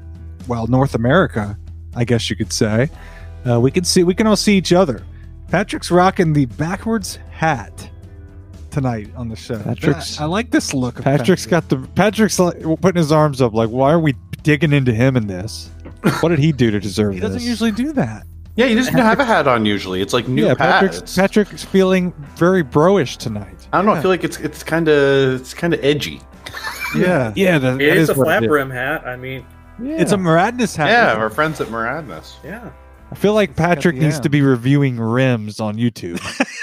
[0.47, 1.55] well, North America,
[1.95, 2.89] I guess you could say.
[3.47, 5.03] Uh, we can see, we can all see each other.
[5.49, 7.87] Patrick's rocking the backwards hat
[8.71, 9.59] tonight on the show.
[9.61, 10.97] Patrick's- I like this look.
[10.97, 11.69] Of Patrick's Patrick.
[11.69, 13.53] got the Patrick's like putting his arms up.
[13.53, 15.69] Like, why are we digging into him in this?
[16.21, 17.15] What did he do to deserve that?
[17.15, 18.25] He doesn't usually do that.
[18.59, 20.01] Yeah, he doesn't have a hat on usually.
[20.01, 21.15] It's like new yeah, Patrick's, pads.
[21.15, 23.67] Patrick's feeling very bro-ish tonight.
[23.71, 23.93] I don't know.
[23.93, 26.21] I feel like it's it's kind of it's kind of edgy.
[26.95, 27.31] Yeah.
[27.35, 28.51] Yeah, that, that It is a what flap it is.
[28.51, 29.05] rim hat.
[29.07, 29.45] I mean,
[29.81, 30.01] Yeah.
[30.01, 30.89] It's a Maradness hat.
[30.89, 32.33] Yeah, our friends at Maradness.
[32.43, 32.69] yeah.
[33.11, 34.21] I feel like Patrick needs M.
[34.23, 36.19] to be reviewing rims on YouTube.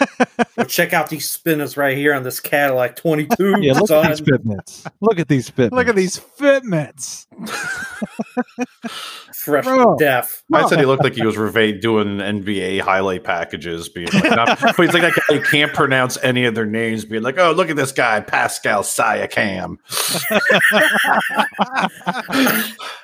[0.56, 3.56] Well, check out these spinners right here on this Cadillac 22.
[3.60, 4.06] yeah, look son.
[4.06, 4.86] at these fitments.
[5.02, 5.76] Look at these fitments.
[5.76, 7.26] Look at these fitments.
[9.34, 9.96] Fresh Bro.
[9.96, 10.42] to death.
[10.52, 14.58] I said he looked like he was reva- doing NBA highlight packages, being like, not,
[14.60, 17.52] but he's like that guy who can't pronounce any of their names, being like, "Oh,
[17.52, 19.76] look at this guy, Pascal Siakam."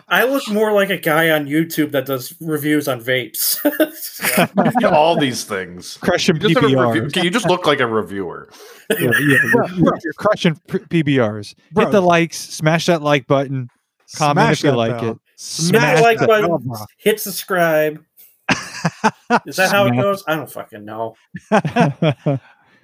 [0.08, 3.00] I look more like a guy on YouTube that does reviews on
[3.32, 4.82] vapes.
[4.92, 5.96] All these things.
[5.98, 7.24] crushing You just, have a review- PBRs.
[7.24, 8.48] you just look like a reviewer.
[8.90, 11.54] yeah, yeah, you're, you're- you're crushing p- PBRs.
[11.72, 11.84] Bro.
[11.86, 13.68] Hit the likes, smash that like button,
[14.16, 15.10] comment Smash if you that like bell.
[15.12, 15.18] it.
[15.36, 18.02] Smash Smash like that button, bell, hit subscribe.
[19.46, 20.22] Is that how it goes?
[20.26, 21.14] I don't fucking know.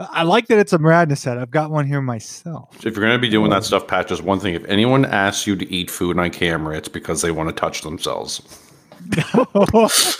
[0.01, 1.38] I like that it's a Maradness set.
[1.38, 2.76] I've got one here myself.
[2.86, 5.46] If you're going to be doing that stuff, Pat, just one thing: if anyone asks
[5.46, 8.40] you to eat food on camera, it's because they want to touch themselves.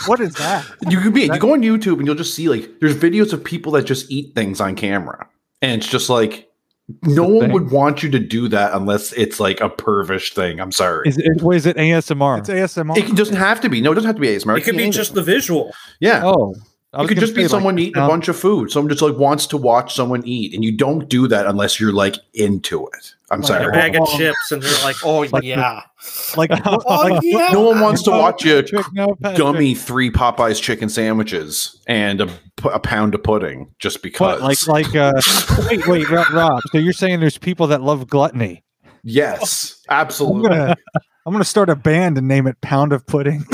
[0.07, 0.65] what is that?
[0.89, 3.43] You could be you go on YouTube and you'll just see like there's videos of
[3.43, 5.29] people that just eat things on camera,
[5.63, 6.49] and it's just like
[7.03, 7.53] no one thing.
[7.53, 10.61] would want you to do that unless it's like a pervish thing.
[10.61, 11.09] I'm sorry.
[11.09, 11.77] is it, what is it?
[11.77, 12.39] ASMR.
[12.39, 12.97] It's ASMR.
[12.97, 13.81] It doesn't have to be.
[13.81, 14.59] No, it doesn't have to be ASMR.
[14.59, 14.93] It could be anything.
[14.93, 15.75] just the visual.
[16.01, 16.23] yeah.
[16.25, 16.55] oh,
[16.99, 18.71] I It could just be like, someone the eating a bunch of food.
[18.73, 21.93] Someone just like wants to watch someone eat, and you don't do that unless you're
[21.93, 23.15] like into it.
[23.31, 23.73] I'm Like a sorry.
[23.73, 25.83] bag of chips, and they're like, "Oh Like the- yeah,
[26.37, 26.79] like, oh
[27.09, 31.79] like yeah." No one wants to watch you Patrick, no, dummy three Popeyes chicken sandwiches
[31.87, 32.21] and
[32.65, 34.41] a pound of pudding just because.
[34.41, 35.13] What, like, like, uh,
[35.71, 36.61] wait, wait, Rob, Rob.
[36.73, 38.65] So you're saying there's people that love gluttony?
[39.05, 40.49] yes, I'm absolutely.
[40.49, 40.77] gonna
[41.27, 43.45] I'm gonna start a band and name it Pound of Pudding.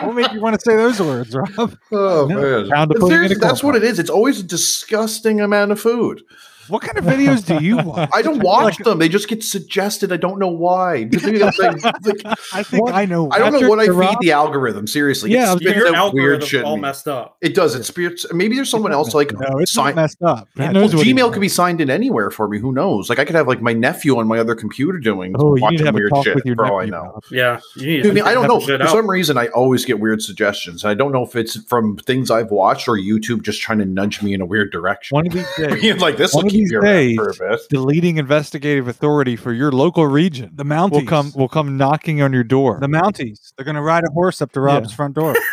[0.00, 1.76] what made you want to say those words, Rob?
[1.92, 3.98] oh No, man, pound of pudding in seriously, a that's what it is.
[3.98, 6.22] It's always a disgusting amount of food.
[6.68, 8.10] What kind of videos do you watch?
[8.12, 8.98] I don't watch them.
[8.98, 10.12] They just get suggested.
[10.12, 11.04] I don't know why.
[11.16, 12.94] Because maybe that's like- like, I think What?
[12.94, 13.28] I know.
[13.30, 14.86] I don't know After what I the feed the algorithm.
[14.86, 16.64] Seriously, Yeah, I it spits Your out weird shit.
[16.64, 16.82] all me.
[16.82, 17.36] messed up.
[17.40, 17.74] It does.
[17.74, 18.24] It spirits.
[18.24, 20.48] Uh, maybe there's someone else like No, it's sign- messed up.
[20.54, 21.34] He That- knows Well, Gmail wants.
[21.34, 22.58] could be signed in anywhere for me.
[22.58, 23.08] Who knows?
[23.08, 25.62] Like I could have like my nephew on my other computer doing Oh, you need
[25.62, 27.20] watching to have a weird talk shit with your for all I know.
[27.30, 28.60] Yeah, you I, mean, I don't know.
[28.60, 28.90] For out.
[28.90, 30.84] some reason, I always get weird suggestions.
[30.84, 34.22] I don't know if it's from things I've watched or YouTube just trying to nudge
[34.22, 35.14] me in a weird direction.
[35.16, 37.60] One of these days, like this one of keep these days, for a bit.
[37.70, 40.90] the leading investigative authority for your local region the Mounties.
[40.92, 42.78] will come will come knocking on your door.
[42.80, 43.52] The Mounties.
[43.56, 45.34] They're going to ride a horse up to Rob's front door.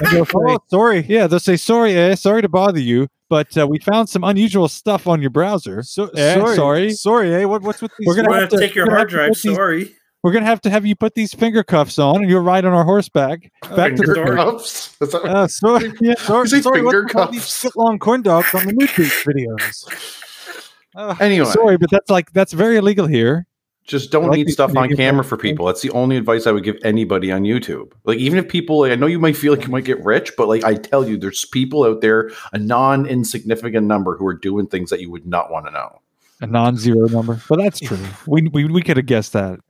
[0.00, 1.00] And they'll oh, sorry.
[1.08, 4.68] yeah, they'll say sorry, eh, sorry to bother you, but uh, we found some unusual
[4.68, 5.82] stuff on your browser.
[5.82, 6.54] So, Eh, sorry.
[6.54, 6.90] sorry.
[6.92, 7.44] Sorry, eh?
[7.44, 8.06] What, what's with these?
[8.06, 9.28] We're gonna I'm have gonna to- take your hard have drive.
[9.30, 9.94] put these- Sorry.
[10.22, 12.72] We're gonna have to have you put these finger cuffs on, and you'll ride on
[12.74, 14.36] our horseback back to Finger the Sorry.
[14.36, 14.96] cuffs.
[15.00, 16.82] Is Uh, sorry, yeah, sorry, Is he sorry.
[16.82, 17.76] What's finger with all these cuffs?
[17.76, 20.24] long corn dogs on the new videos?
[20.98, 23.46] Uh, anyway, Sorry, but that's like that's very illegal here.
[23.86, 25.64] just don't I like need stuff on camera for people.
[25.64, 27.92] That's the only advice I would give anybody on YouTube.
[28.04, 30.32] Like, even if people, like, I know you might feel like you might get rich,
[30.36, 34.34] but like I tell you, there's people out there, a non insignificant number, who are
[34.34, 36.00] doing things that you would not want to know.
[36.40, 37.98] A non-zero number, but that's true.
[38.26, 39.60] We we, we could have guessed that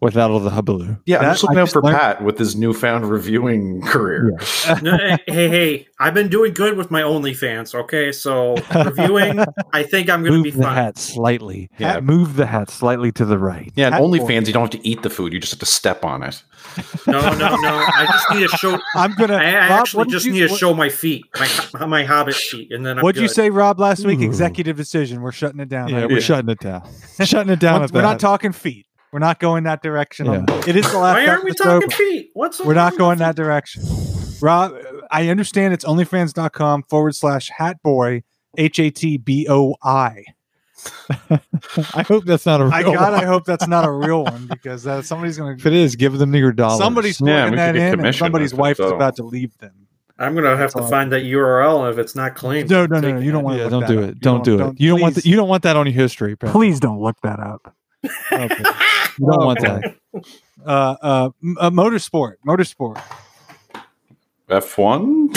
[0.00, 0.98] without all the hubbub.
[1.06, 4.38] Yeah, I'm just looking I out just for learned- Pat with his newfound reviewing career.
[4.82, 7.74] No, hey, hey, hey, I've been doing good with my OnlyFans.
[7.74, 10.74] Okay, so reviewing, I think I'm gonna Move be the fine.
[10.74, 11.70] hat slightly.
[11.78, 12.00] Yeah.
[12.00, 13.72] move the hat slightly to the right.
[13.74, 15.66] Yeah, and Hat OnlyFans, you don't have to eat the food; you just have to
[15.66, 16.42] step on it.
[17.06, 17.84] No, no, no.
[17.86, 18.78] I just need to show.
[18.96, 19.36] I'm gonna.
[19.36, 22.34] I, I Rob, actually just you- need to what- show my feet, my my Hobbit
[22.34, 24.20] feet, and then I'm What'd you say, Rob, last week?
[24.20, 24.24] Ooh.
[24.24, 25.20] Executive decision.
[25.22, 25.88] We're shutting it down.
[25.88, 26.10] Yeah, right?
[26.10, 26.82] we're shutting it down.
[27.24, 27.80] shutting it down.
[27.80, 28.02] We're we're that.
[28.02, 28.85] not talking feet.
[29.16, 30.28] We're not going that direction.
[30.28, 31.14] on- It is the last.
[31.16, 32.30] Why aren't we episode, talking feet?
[32.34, 33.82] What's We're not going that direction.
[34.42, 34.74] Rob,
[35.10, 38.24] I understand it's onlyfans.com forward slash hatboy,
[38.58, 40.22] H A T B O I.
[41.30, 43.14] I hope that's not a real I God, one.
[43.14, 45.60] I hope that's not a real one because uh, somebody's going to.
[45.60, 45.68] If to.
[45.68, 46.76] it is, give them your dollars.
[46.76, 48.96] Somebody's Yeah, that in, and somebody's if it's wife is so.
[48.96, 49.72] about to leave them.
[50.18, 50.88] I'm gonna have to all.
[50.88, 52.68] find that URL if it's not claimed.
[52.68, 53.18] No, no, no, no.
[53.20, 53.44] You don't it.
[53.44, 53.70] want to.
[53.70, 54.20] Don't do it.
[54.20, 54.78] Don't do it.
[54.78, 55.14] You don't want.
[55.14, 56.36] please- The, you don't want that on your history.
[56.36, 56.52] Pat.
[56.52, 57.74] Please don't look that up.
[58.32, 58.64] Okay.
[59.18, 59.96] You don't want that.
[60.64, 63.00] Uh, uh, m- uh, motorsport, motorsport.
[64.48, 65.30] F one.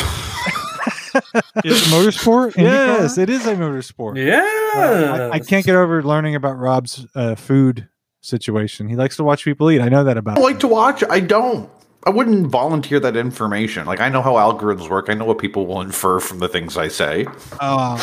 [1.66, 2.56] Is it motorsport?
[2.58, 4.16] Yes, it is a motorsport.
[4.18, 7.88] Yeah, I, I can't get over learning about Rob's uh, food
[8.22, 8.88] situation.
[8.90, 9.82] He likes to watch people eat.
[9.82, 10.46] I know that about I him.
[10.46, 11.04] like to watch.
[11.10, 11.70] I don't.
[12.06, 13.86] I wouldn't volunteer that information.
[13.86, 15.08] Like I know how algorithms work.
[15.10, 17.26] I know what people will infer from the things I say.
[17.60, 17.98] Uh,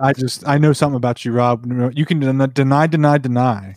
[0.00, 1.64] I just I know something about you, Rob.
[1.96, 3.74] You can deny, deny, deny.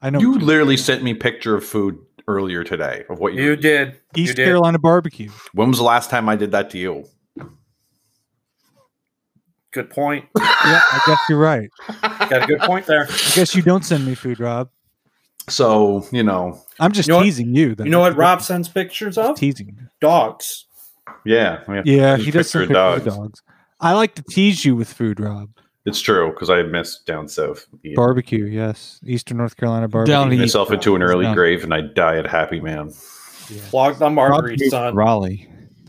[0.00, 3.42] I know You literally sent me picture of food earlier today of what you.
[3.42, 3.98] you did.
[4.16, 4.44] East you did.
[4.46, 5.30] Carolina barbecue.
[5.54, 7.04] When was the last time I did that to you?
[9.72, 10.26] Good point.
[10.64, 11.68] Yeah, I guess you're right.
[12.02, 13.02] Got a good point there.
[13.02, 14.70] I guess you don't send me food, Rob.
[15.48, 17.74] So you know, I'm just You know what- teasing you.
[17.80, 19.36] You know what Rob sends pictures of?
[19.36, 19.88] Teasing.
[20.00, 20.66] Dogs.
[21.26, 23.42] yeah, Yeah, he does some of pictures of dogs.
[23.82, 25.50] I like to tease you with food, Rob.
[25.84, 27.66] It's true because I missed down south.
[27.82, 29.00] eating Barbecue, yes.
[29.04, 30.14] Eastern North Carolina barbecue.
[30.14, 30.40] Down east.
[30.40, 32.92] myself into an early Down- grave and I die at Happy Man.
[33.68, 34.94] Clog the Rob margarita, son.
[34.94, 35.48] Raleigh,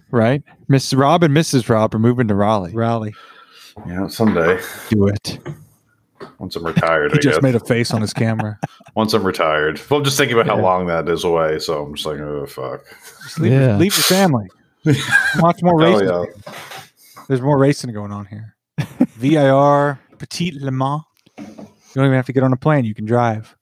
[0.10, 0.42] right?
[0.68, 1.70] Miss Rob and Mrs.
[1.70, 2.74] Rob are moving to Raleigh.
[2.74, 3.14] Raleigh.
[3.88, 5.38] Yeah, someday Do it.
[6.40, 7.12] once I'm retired.
[7.12, 7.44] He I just guess.
[7.44, 8.58] made a face on his camera.
[8.96, 9.80] once I'm retired.
[9.90, 10.64] Well, I'm just thinking about how Yeah.
[10.64, 11.60] long that is away.
[11.60, 12.82] So I'm just like, oh fuck.
[13.24, 13.78] Just leave, Yeah.
[13.78, 14.48] leave your family.
[15.40, 16.08] Watch more Oh racing.
[16.48, 16.54] yeah.
[17.28, 18.56] There's more racing going on here.
[19.18, 21.04] VIR, Petit Le Mans.
[21.38, 21.46] You
[21.96, 22.86] don't even have to get on a plane.
[22.86, 23.56] You can drive.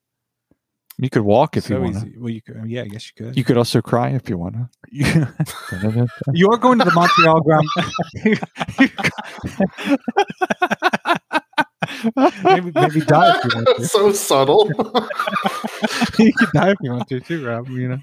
[0.97, 1.95] You could walk if you want.
[2.18, 2.57] Well, you could.
[2.57, 3.36] Um, yeah, I guess you could.
[3.36, 4.70] You could also cry if you want to.
[4.91, 7.68] you are going to the Montreal Grand.
[12.44, 13.86] maybe, maybe die if you want to.
[13.88, 14.68] so subtle.
[16.20, 17.70] you can die if you want to too, Rob.
[17.70, 18.00] You know.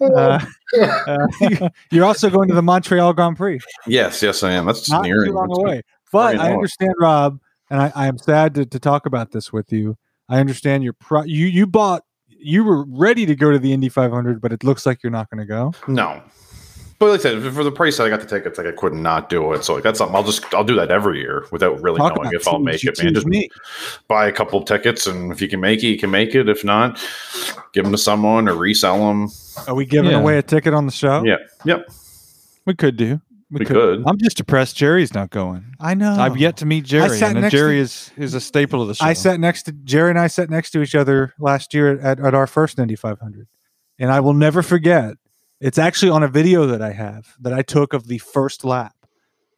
[0.00, 0.40] Uh,
[0.80, 3.60] uh, you're also going to the Montreal Grand Prix.
[3.86, 4.66] yes, yes, I am.
[4.66, 5.30] That's just Not nearing.
[5.30, 5.82] too long away.
[6.12, 9.72] But I understand, Rob, and I, I am sad to, to talk about this with
[9.72, 9.96] you.
[10.28, 12.02] I understand your pro- you you bought
[12.38, 15.30] you were ready to go to the Indy 500, but it looks like you're not
[15.30, 15.72] going to go.
[15.88, 16.22] No.
[16.98, 19.02] But like I said, for the price that I got the tickets, like I couldn't
[19.02, 19.64] not do it.
[19.64, 22.28] So like that's something I'll just I'll do that every year without really Talk knowing
[22.28, 23.12] about if I'll make it, man.
[23.12, 23.50] Just me.
[24.08, 26.48] buy a couple of tickets, and if you can make it, you can make it.
[26.48, 26.98] If not,
[27.74, 29.28] give them to someone or resell them.
[29.68, 30.18] Are we giving Yeah.
[30.20, 31.22] away a ticket on the show?
[31.24, 31.36] Yeah,
[31.66, 31.86] yep,
[32.64, 33.20] We could do.
[33.50, 34.02] we could.
[34.06, 35.64] I'm just depressed Jerry's not going.
[35.78, 36.12] I know.
[36.18, 39.04] I've yet to meet Jerry, and Jerry to- is is a staple of the show.
[39.04, 42.18] I sat next to Jerry and I sat next to each other last year at,
[42.20, 43.46] at our first Indy 500,
[43.98, 45.16] and I will never forget.
[45.60, 48.94] It's actually on a video that I have that I took of the first lap,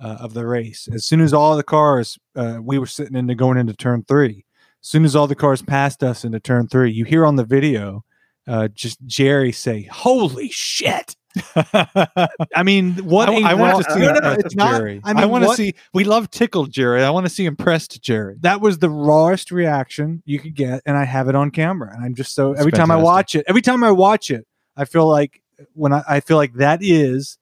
[0.01, 0.89] uh, of the race.
[0.93, 4.45] As soon as all the cars, uh, we were sitting into going into turn three.
[4.81, 7.45] As soon as all the cars passed us into turn three, you hear on the
[7.45, 8.05] video
[8.47, 11.17] uh, just Jerry say, "Holy shit!"
[11.55, 15.01] I mean, what I want to see No, no, it's not- Jerry.
[15.05, 15.75] I I, want to see.
[15.93, 17.03] We love tickled Jerry.
[17.03, 18.37] I want to see impressed Jerry.
[18.41, 22.05] that was the rawest reaction you could get and i have it on camera and
[22.05, 24.47] i'm just so It's every time i watch it every time i watch it
[24.77, 25.43] i feel like
[25.75, 27.39] when I, I feel like that is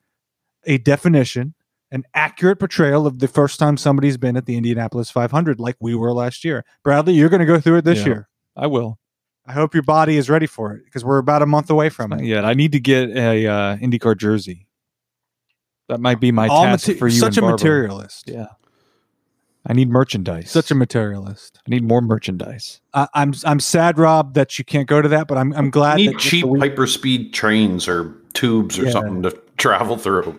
[0.64, 1.54] a definition
[1.92, 5.94] an accurate portrayal of the first time somebody's been at the indianapolis 500 like we
[5.94, 8.06] were last year bradley you're going to go through it this Yeah.
[8.06, 8.98] year I will.
[9.46, 12.12] i hope your body is ready for it because we're about a month away from
[12.12, 12.44] it yet.
[12.44, 14.66] I need to get a uh, IndyCar jersey.
[15.88, 17.18] That might be my All task mate- for you.
[17.20, 17.54] such a Barbara.
[17.58, 18.46] materialist Yeah.
[19.66, 20.50] I need merchandise.
[20.50, 22.80] such a materialist I need more merchandise.
[22.94, 26.00] I, i'm i'm sad rob that you can't go to that but i'm, I'm glad
[26.00, 28.90] You that need cheap hyperspeed trains or tubes or Yeah.
[28.92, 30.32] something to travel through.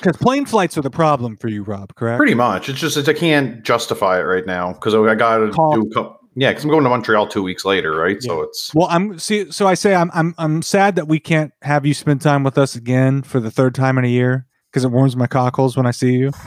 [0.00, 2.68] because plane flights are the problem for you rob correct Pretty much.
[2.68, 6.20] It's just I can't justify it right now because I got to do a couple.
[6.38, 8.22] Yeah, because I'm going to Montreal two weeks later, right?
[8.22, 9.50] So it's Well, I'm see.
[9.52, 12.58] So I say I'm I'm I'm sad that we can't have you spend time with
[12.58, 15.86] us again for the third time in a year because it warms my cockles when
[15.86, 16.32] I see you.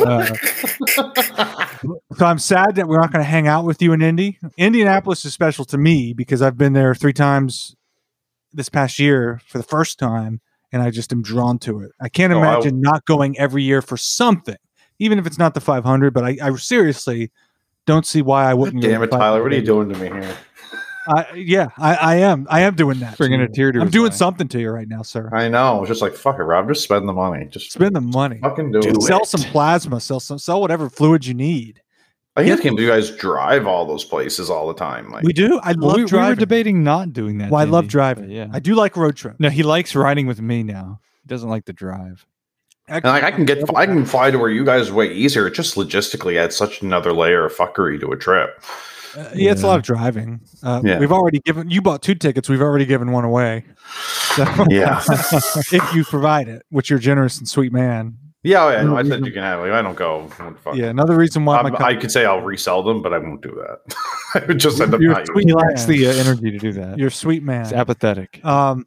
[0.00, 0.34] Uh,
[2.16, 4.38] so I'm sad that we're not going to hang out with you in Indy.
[4.56, 7.74] Indianapolis is special to me because I've been there three times
[8.52, 10.40] this past year for the first time,
[10.72, 11.92] and I just am drawn to it.
[12.00, 14.56] I can't Oh, I- imagine not going every year for something,
[14.98, 16.12] even if it's not the 500.
[16.12, 17.30] But I, I seriously
[17.86, 18.82] don't see why I wouldn't.
[18.82, 19.42] go damn it, Tyler.
[19.42, 20.36] What are you doing to me here?
[21.06, 22.46] I, yeah, I, I am.
[22.50, 23.16] I am doing that.
[23.16, 24.14] Bringing a tear to I'm doing eye.
[24.14, 25.30] something to you right now, sir.
[25.32, 25.80] I know.
[25.82, 26.68] It's just like fuck it, Rob.
[26.68, 27.46] Just spend the money.
[27.46, 28.38] Just Spend the money.
[28.42, 29.02] fucking do Dude, it.
[29.02, 30.00] sell some plasma.
[30.00, 30.38] Sell some.
[30.38, 31.80] Sell whatever fluid you need.
[32.36, 35.10] I can't believe you guys drive all those places all the time.
[35.10, 35.58] Like We do.
[35.62, 36.30] I love we, we driving.
[36.30, 37.50] were debating not doing that.
[37.50, 38.26] well, I love driving.
[38.28, 38.46] but Yeah.
[38.52, 39.36] I do like road trip.
[39.38, 41.00] no, he likes riding with me now.
[41.22, 42.24] He doesn't like the drive.
[42.88, 45.46] And like I can get, I can fly to where you guys way easier.
[45.48, 48.62] It just logistically adds such another layer of fuckery to a trip.
[49.16, 50.40] Uh, yeah, it's a lot of driving.
[50.62, 50.98] Uh, Yeah.
[50.98, 51.70] We've already given.
[51.70, 52.48] You bought two tickets.
[52.48, 53.64] We've already given one away.
[54.36, 58.16] So, Yeah, if you provide it, which you're generous and sweet man.
[58.42, 58.82] yeah, oh, yeah.
[58.82, 59.60] No, I said you- you can have.
[59.60, 60.28] Like, I don't go.
[60.62, 60.76] Fuck?
[60.76, 60.86] Yeah.
[60.86, 63.50] Another reason why my I'm- I could say I'll resell them, but I won't do
[63.56, 63.94] that.
[64.42, 65.46] I would just end up You're not sweet.
[65.46, 66.96] using He lacks the uh, energy to do that.
[66.98, 67.64] you're sweet man.
[67.64, 68.44] He's apathetic.
[68.44, 68.86] Um,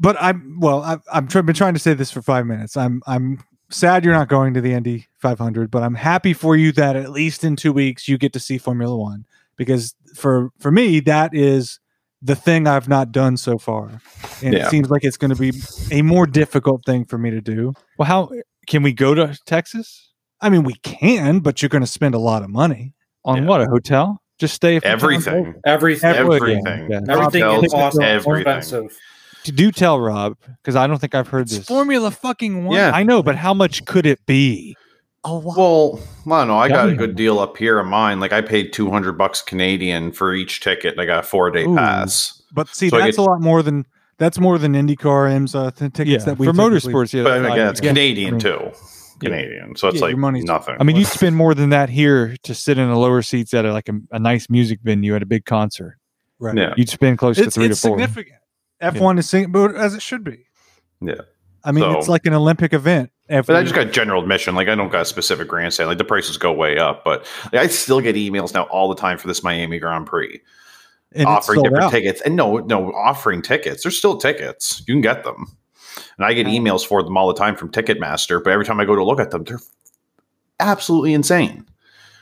[0.00, 0.82] but I'm well.
[0.82, 2.76] I've, I've tr- been trying to say this for five minutes.
[2.76, 3.38] I'm I'm
[3.70, 7.10] sad you're not going to the Indy 500, but I'm happy for you that at
[7.10, 9.24] least in two weeks you get to see Formula One
[9.56, 11.80] because for for me that is
[12.22, 14.00] the thing I've not done so far,
[14.42, 14.66] and Yeah.
[14.66, 15.52] it seems like it's going to be
[15.92, 17.74] a more difficult thing for me to do.
[17.98, 18.30] Well, how
[18.66, 20.02] can we go to Texas
[20.40, 22.92] I mean, we can, but you're going to spend a lot of money.
[23.24, 23.48] on Yeah.
[23.48, 24.20] what a hotel?
[24.38, 24.76] Just stay.
[24.76, 25.54] a few times over?
[25.64, 26.10] everything.
[26.10, 26.90] Everything, Everything.
[26.90, 27.00] yeah.
[27.08, 28.90] everything Hotels, in Boston is everything.
[29.48, 29.56] Expensive.
[29.56, 31.66] Do tell Rob because I don't think I've heard It's this.
[31.66, 32.76] Formula fucking One.
[32.76, 32.90] Yeah.
[32.94, 34.76] I know, but how much could it be?
[35.24, 35.56] a lot.
[35.56, 36.56] Well, I don't know.
[36.58, 38.20] I got a good deal up here of mine.
[38.20, 40.92] Like I paid two hundred bucks Canadian for each ticket.
[40.92, 42.40] and I got a four day pass.
[42.52, 43.86] But see, So that's get- a lot more than
[44.18, 47.12] that's more than IndyCar IMSA uh, th- tickets Yeah, that we for motorsports.
[47.12, 47.88] Yeah, But that's again, it's Yeah.
[47.90, 48.70] Canadian I mean, too.
[49.18, 50.76] Canadian, so it's Yeah, like your money's- nothing.
[50.78, 53.64] I mean, you'd spend more than that here to sit in the lower seats at
[53.64, 55.96] a, like a, a nice music venue at a big concert.
[56.38, 56.56] Right.
[56.56, 57.98] yeah, You'd spend close It's, to three it's to four.
[57.98, 58.36] significant.
[58.82, 60.46] F1 is sing- but as it should be.
[61.00, 61.22] Yeah.
[61.64, 63.10] I mean, So- it's like an Olympic event.
[63.28, 64.54] Every, But I just got general admission.
[64.54, 65.88] Like I don't got a specific grandstand.
[65.88, 68.94] Like the prices go way up, but like, I still get emails now all the
[68.94, 70.40] time for this Miami Grand Prix
[71.12, 71.90] and offering different out.
[71.90, 72.20] tickets.
[72.20, 73.82] And no, no, offering tickets.
[73.82, 74.80] There's still tickets.
[74.86, 75.46] You can get them.
[76.18, 78.42] And I get emails for them all the time from Ticketmaster.
[78.44, 79.58] But every time I go to look at them, they're
[80.60, 81.66] absolutely insane.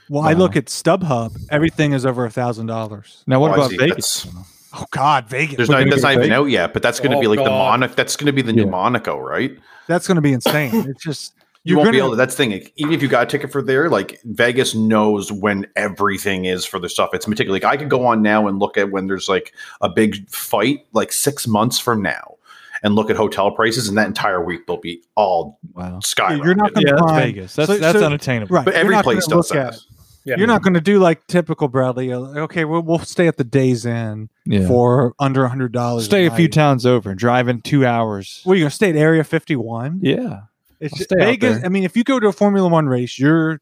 [0.08, 0.40] Well, I uh-huh.
[0.40, 1.36] look at StubHub.
[1.50, 3.24] Everything is over a thousand dollars.
[3.26, 3.70] Now, what Oh, about.
[3.72, 4.22] Vegas?
[4.24, 5.56] That's- Oh God, Vegas.
[5.56, 7.44] There's not, that's not even out yet, but that's going to Oh, be like the
[7.44, 7.58] God.
[7.80, 7.94] Monaco.
[7.94, 8.70] That's going to be the new Yeah.
[8.70, 9.56] Monaco, right?
[9.86, 10.70] That's going to be insane.
[10.88, 11.34] It's just
[11.66, 12.16] You you're won't gonna, be able to.
[12.16, 12.50] That's the thing.
[12.50, 16.64] like, Even if you got a ticket for there, like Vegas knows when everything is
[16.66, 17.10] for the stuff.
[17.14, 17.62] It's meticulous.
[17.62, 20.80] Like I could go on now and look at when there's like a big fight,
[20.92, 22.34] like six months from now,
[22.82, 26.00] and look at hotel prices, and that entire week they'll be all Wow.
[26.00, 26.44] skyrocketed.
[26.44, 27.54] You're not gonna Yeah, that's Vegas.
[27.54, 28.54] That's so- that's so- unattainable.
[28.56, 28.64] right.
[28.66, 29.80] but every place does look at- that.
[30.24, 30.36] Yeah.
[30.38, 32.12] You're not going to do like typical Bradley.
[32.12, 34.66] Okay, we'll, we'll stay at the Days Inn Yeah.
[34.66, 36.06] for under a hundred dollars.
[36.06, 38.42] Stay a few towns over, driving two hours.
[38.46, 40.00] Well, you're going to stay at Area 51.
[40.02, 40.42] Yeah.
[40.80, 41.62] It's I'll just, Vegas.
[41.64, 43.60] I mean, if you go to a Formula One race, you're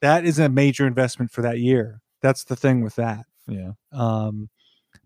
[0.00, 2.00] that is a major investment for that year.
[2.20, 3.24] That's the thing with that.
[3.48, 3.72] Yeah.
[3.92, 4.48] Um,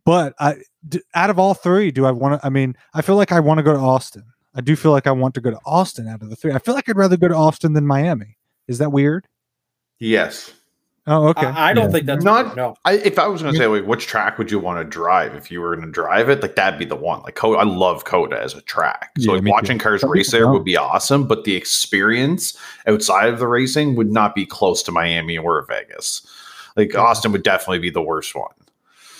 [0.04, 0.56] but I,
[0.88, 2.46] d- out of all three, do I want to?
[2.46, 4.24] I mean, I feel like I want to go to Austin.
[4.54, 6.52] I do feel like I want to go to Austin out of the three.
[6.52, 8.36] I feel like I'd rather go to Austin than Miami.
[8.68, 9.26] Is that weird?
[9.98, 10.52] Yes.
[11.08, 11.46] Oh, okay.
[11.46, 11.90] I, I don't Yeah.
[11.92, 12.76] think that's Not- no.
[12.84, 15.36] I, if I was going to say, like, which track would you want to drive
[15.36, 16.42] if you were going to drive it?
[16.42, 17.20] Like, that'd be the one.
[17.22, 19.12] Like, COTA, I love COTA as a track.
[19.18, 19.82] So, Yeah, like, watching too.
[19.84, 24.10] cars Some race there would be awesome, but the experience outside of the racing would
[24.10, 26.26] not be close to Miami or Vegas.
[26.76, 27.00] Like, Yeah.
[27.02, 28.50] Austin would definitely be the worst one.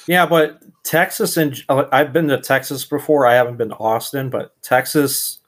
[0.09, 3.27] Yeah, but Texas and uh, I've been to Texas before.
[3.27, 5.39] I haven't been to Austin, but Texas,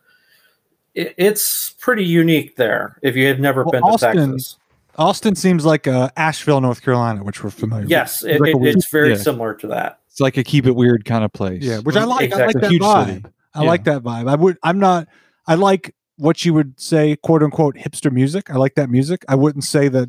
[0.94, 2.96] it, it's pretty unique there.
[3.02, 4.57] If you have never Well, been to Austin- Texas,
[4.98, 7.90] Austin seems like uh, Asheville, North Carolina, which we're familiar with.
[7.90, 9.16] yes, it, like it- weird- it's very yeah.
[9.16, 10.00] similar to that.
[10.10, 11.62] It's like a keep it weird kind of place.
[11.62, 12.32] Yeah, which I like.
[12.32, 13.06] I like that Huge vibe.
[13.06, 13.24] city.
[13.54, 13.68] I Yeah.
[13.68, 14.28] like that vibe.
[14.28, 14.58] I would.
[14.62, 15.06] I'm not.
[15.46, 18.50] I like what you would say, quote unquote, hipster music.
[18.50, 19.24] I like that music.
[19.28, 20.08] I wouldn't say that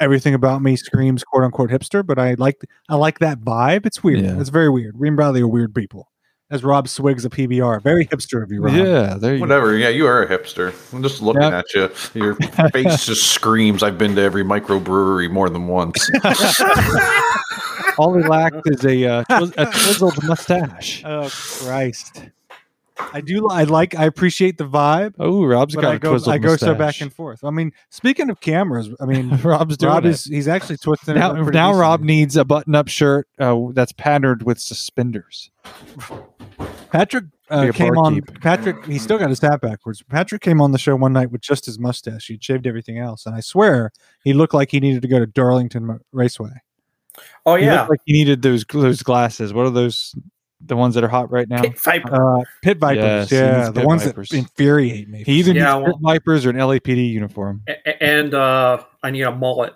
[0.00, 2.60] everything about me screams quote unquote hipster, but I like.
[2.90, 3.86] I like that vibe.
[3.86, 4.20] It's weird.
[4.20, 4.38] Yeah.
[4.38, 4.98] It's very weird.
[4.98, 6.10] Green Bradley are weird people.
[6.50, 8.74] As Rob Swigs a PBR, very hipster of you, Rob.
[8.74, 9.42] Yeah, there you go.
[9.42, 9.76] Whatever.
[9.76, 10.72] Yeah, you are a hipster.
[10.94, 11.58] I'm just looking Yeah.
[11.58, 11.90] at you.
[12.14, 12.34] Your
[12.70, 16.08] face just screams, I've been to every microbrewery more than once.
[17.98, 21.02] All he lacked is a uh, twiz- a twizzled mustache.
[21.04, 22.22] Oh Christ.
[23.12, 23.48] I do.
[23.48, 23.94] I like.
[23.94, 26.10] I appreciate the vibe, Oh, Rob's got I a go.
[26.10, 27.44] twizzled I go so back and forth.
[27.44, 30.10] I mean, speaking of cameras, I mean, Rob's doing Rob it.
[30.10, 30.24] is.
[30.24, 34.42] He's actually twisting it now, up now Rob needs a button-up shirt uh, that's patterned
[34.42, 35.50] with suspenders.
[36.90, 38.14] Patrick uh, came on.
[38.20, 38.40] barkeep.
[38.40, 40.02] Patrick, he still got his hat backwards.
[40.02, 42.26] Patrick came on the show one night with just his mustache.
[42.28, 43.92] He'd shaved everything else, and I swear
[44.24, 46.50] he looked like he needed to go to Darlington Raceway.
[47.44, 49.52] Oh He yeah, looked like he needed those those glasses.
[49.52, 50.14] What are those?
[50.60, 51.62] The ones that are hot right now.
[51.62, 52.38] Pit Viper.
[52.40, 54.28] Uh, pit vipers, Yes, yeah, needs the ones vipers.
[54.30, 55.22] that infuriate me.
[55.24, 57.62] He either Yeah, needs well- Pit Vipers or an LAPD uniform.
[57.68, 59.74] A- a- and uh, I need a mullet.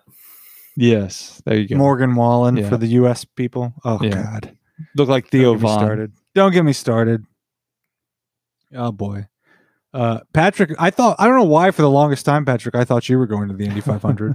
[0.76, 1.76] Yes, there you go.
[1.76, 2.68] Morgan Wallen Yeah.
[2.68, 3.24] for the U.S.
[3.24, 3.72] people.
[3.84, 4.10] Oh Yeah.
[4.40, 4.56] God,
[4.96, 5.78] Look like Don't Theo get Von.
[5.78, 6.12] started.
[6.34, 7.24] Don't get me started.
[8.74, 9.26] Oh boy,
[9.94, 10.72] uh, Patrick.
[10.80, 12.74] I thought I don't know why for the longest time, Patrick.
[12.74, 14.34] I thought you were going to the Indy 500.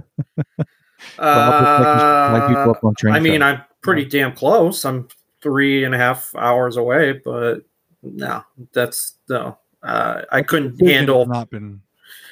[1.18, 3.58] Uh, up on train I mean, track.
[3.58, 4.84] I'm pretty damn close.
[4.84, 5.08] I'm
[5.42, 7.62] three and a half hours away, but
[8.02, 9.58] no, that's no.
[9.82, 11.26] Uh, I couldn't handle.
[11.26, 11.80] not been.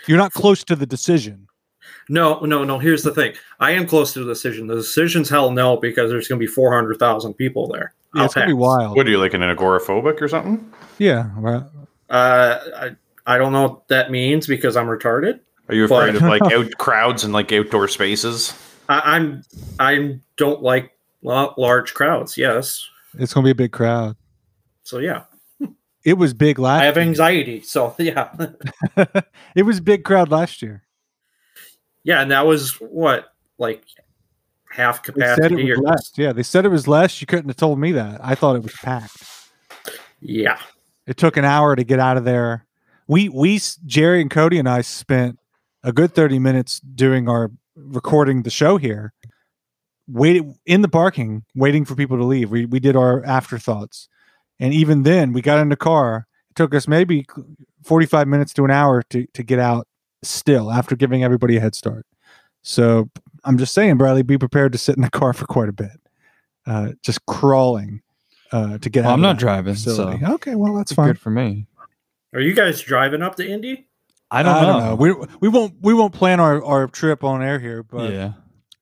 [0.06, 1.46] You're not close to the decision.
[2.08, 2.78] No, no, no.
[2.78, 3.34] Here's the thing.
[3.60, 4.66] I am close to the decision.
[4.68, 7.94] The decision's hell no because there's going to be 400,000 people there.
[8.14, 8.96] Yeah, I'll it's gonna be wild.
[8.96, 10.72] what are you, like an agoraphobic or something?
[10.98, 11.70] Yeah, well,
[12.08, 12.96] Uh, I,
[13.34, 15.40] I don't know what that means because I'm retarded.
[15.68, 18.54] Are you afraid But- of like out crowds and like outdoor spaces?
[18.88, 19.42] I, I'm
[19.80, 20.92] I don't like
[21.22, 22.38] large crowds.
[22.38, 22.88] Yes,
[23.18, 24.16] it's gonna be a big crowd.
[24.82, 25.22] so yeah,
[26.04, 26.82] It was big last.
[26.82, 27.60] I have anxiety.
[27.62, 28.34] So yeah,
[29.56, 30.82] it was big crowd last year.
[32.04, 33.82] yeah, and that was what like
[34.70, 36.12] half They capacity or less.
[36.16, 37.20] Yeah, they said it was less.
[37.20, 38.20] You couldn't have told me that.
[38.22, 39.24] I thought it was packed.
[40.20, 40.58] yeah.
[41.06, 42.66] It took an hour to get out of there.
[43.06, 45.38] We we Jerry and Cody and I spent
[45.84, 49.12] a good thirty minutes doing our recording the show here.
[50.08, 52.50] Waited in the parking, waiting for people to leave.
[52.50, 54.08] We we did our afterthoughts,
[54.60, 56.26] and even then, we got in the car.
[56.50, 57.26] It took us maybe
[57.82, 59.88] forty five minutes to an hour to to get out.
[60.22, 62.06] Still, after giving everybody a head start.
[62.62, 63.10] So
[63.44, 66.00] I'm just saying, Bradley, be prepared to sit in the car for quite a bit,
[66.66, 68.00] uh, just crawling
[68.50, 69.14] uh, to get Well, out.
[69.14, 70.24] I'm of not driving, facility.
[70.24, 71.08] so Okay, well that's fine.
[71.08, 71.66] good for me.
[72.32, 73.86] Are you guys driving up to Indy?
[74.30, 74.94] I don't know.
[74.96, 78.32] We we won't we won't plan our, our trip on air here, but yeah,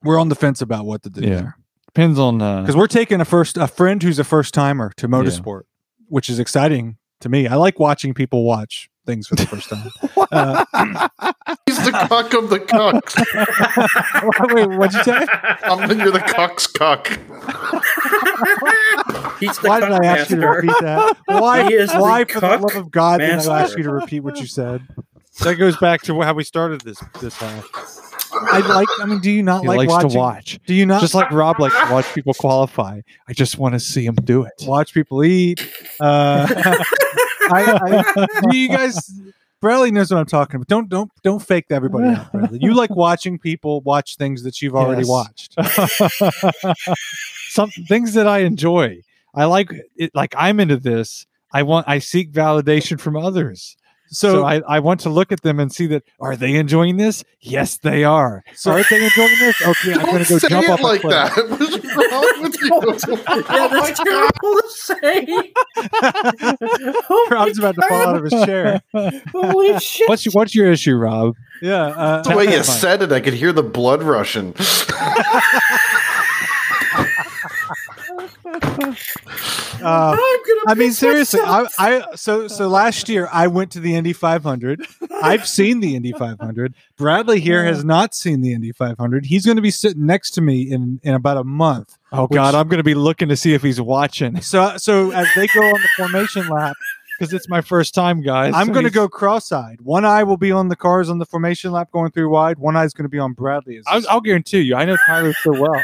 [0.05, 1.52] we're on the fence about what to do Yeah.
[1.86, 2.40] depends on.
[2.40, 5.62] Uh, because we're taking a first a friend who's a first timer to motorsport,
[6.09, 7.46] which is exciting to me.
[7.46, 9.90] I like watching people watch things for the first time.
[10.32, 10.64] uh,
[11.66, 13.14] He's the cock of the cucks.
[14.55, 15.26] wait, what'd you say?
[15.64, 17.09] I'm you're the cuck's cuck.
[19.40, 21.16] He's the Why did I ask you to repeat that?
[21.26, 21.64] Why?
[21.64, 24.20] He is the why, for the love of God, did I ask you to repeat
[24.20, 24.86] what you said?
[25.40, 28.14] that goes back to how we started this this half.
[28.51, 28.89] I like.
[29.01, 30.11] I mean, do you not He like likes watching?
[30.11, 33.01] to watch, Do you not just like Rob likes to watch people qualify.
[33.28, 34.53] I just want to see him do it.
[34.62, 35.61] watch people eat.
[36.01, 36.47] Uh,
[37.53, 39.12] I, I, do you guys,
[39.61, 40.66] Bradley knows what I'm talking about.
[40.68, 42.59] Don't don't don't fake everybody out, Bradley.
[42.62, 45.09] You like watching people watch things that you've already Yes.
[45.09, 45.55] watched.
[47.49, 49.01] Some things that I enjoy.
[49.35, 50.11] I like it.
[50.14, 51.26] Like I'm into this.
[51.53, 51.89] I want.
[51.89, 53.76] I seek validation from others.
[54.15, 56.97] So, So, I, I want to look at them and see that are they enjoying
[56.97, 57.25] this?
[57.41, 58.43] Yes, they are.
[58.55, 59.61] So- are they enjoying this?
[59.61, 61.12] Okay, I'm going to go say jump it up like a cliff.
[61.12, 61.35] that.
[62.45, 63.45] What's wrong with you?
[63.55, 65.53] yeah, that's terrible to say.
[67.11, 68.83] Oh Rob's about to fall out of his chair.
[69.33, 70.09] Holy shit!
[70.09, 71.35] What's your, what's your issue, Rob?
[71.61, 72.65] Yeah, uh, the way you Fine.
[72.65, 74.55] said it, I could hear the blood rushing.
[78.93, 78.93] Uh,
[79.82, 80.16] I'm
[80.47, 81.66] gonna I mean, seriously, I.
[81.78, 84.87] I so so last year I went to the Indy 500.
[85.22, 86.74] I've seen the Indy 500.
[86.97, 89.26] Bradley here has not seen the Indy 500.
[89.26, 91.97] He's going to be sitting next to me in in about a month.
[92.12, 95.11] Oh Which- God, I'm going to be looking to see if he's watching So so
[95.12, 96.76] as they go on the formation lap,
[97.18, 98.53] because it's my first time, guys.
[98.55, 99.80] I'm So going to go cross-eyed.
[99.80, 102.59] One eye will be on the cars on the formation lap going through wide.
[102.59, 103.80] One eye is going to be on Bradley.
[103.87, 104.74] I'll, I'll guarantee you.
[104.74, 105.82] I know Tyler so well.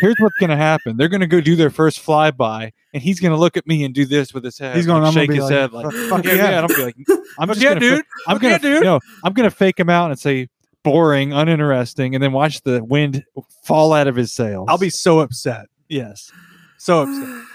[0.00, 0.96] Here's what's going to happen.
[0.96, 3.84] They're going to go do their first flyby, and he's going to look at me
[3.84, 4.76] and do this with his head.
[4.76, 5.02] He's going.
[5.02, 6.46] like, shake his like, head like, "Fuck- yeah, yeah." yeah.
[6.46, 6.96] And I'll be like,
[7.38, 8.04] I'm just yeah, gonna, dude.
[8.26, 8.82] I'm gonna, yeah, dude.
[8.82, 10.48] no, I'm gonna fake him out and say
[10.82, 13.24] boring, uninteresting, and then watch the wind
[13.64, 14.66] fall out of his sails.
[14.68, 15.66] I'll be so upset.
[15.88, 16.30] yes.
[16.78, 17.44] So upset.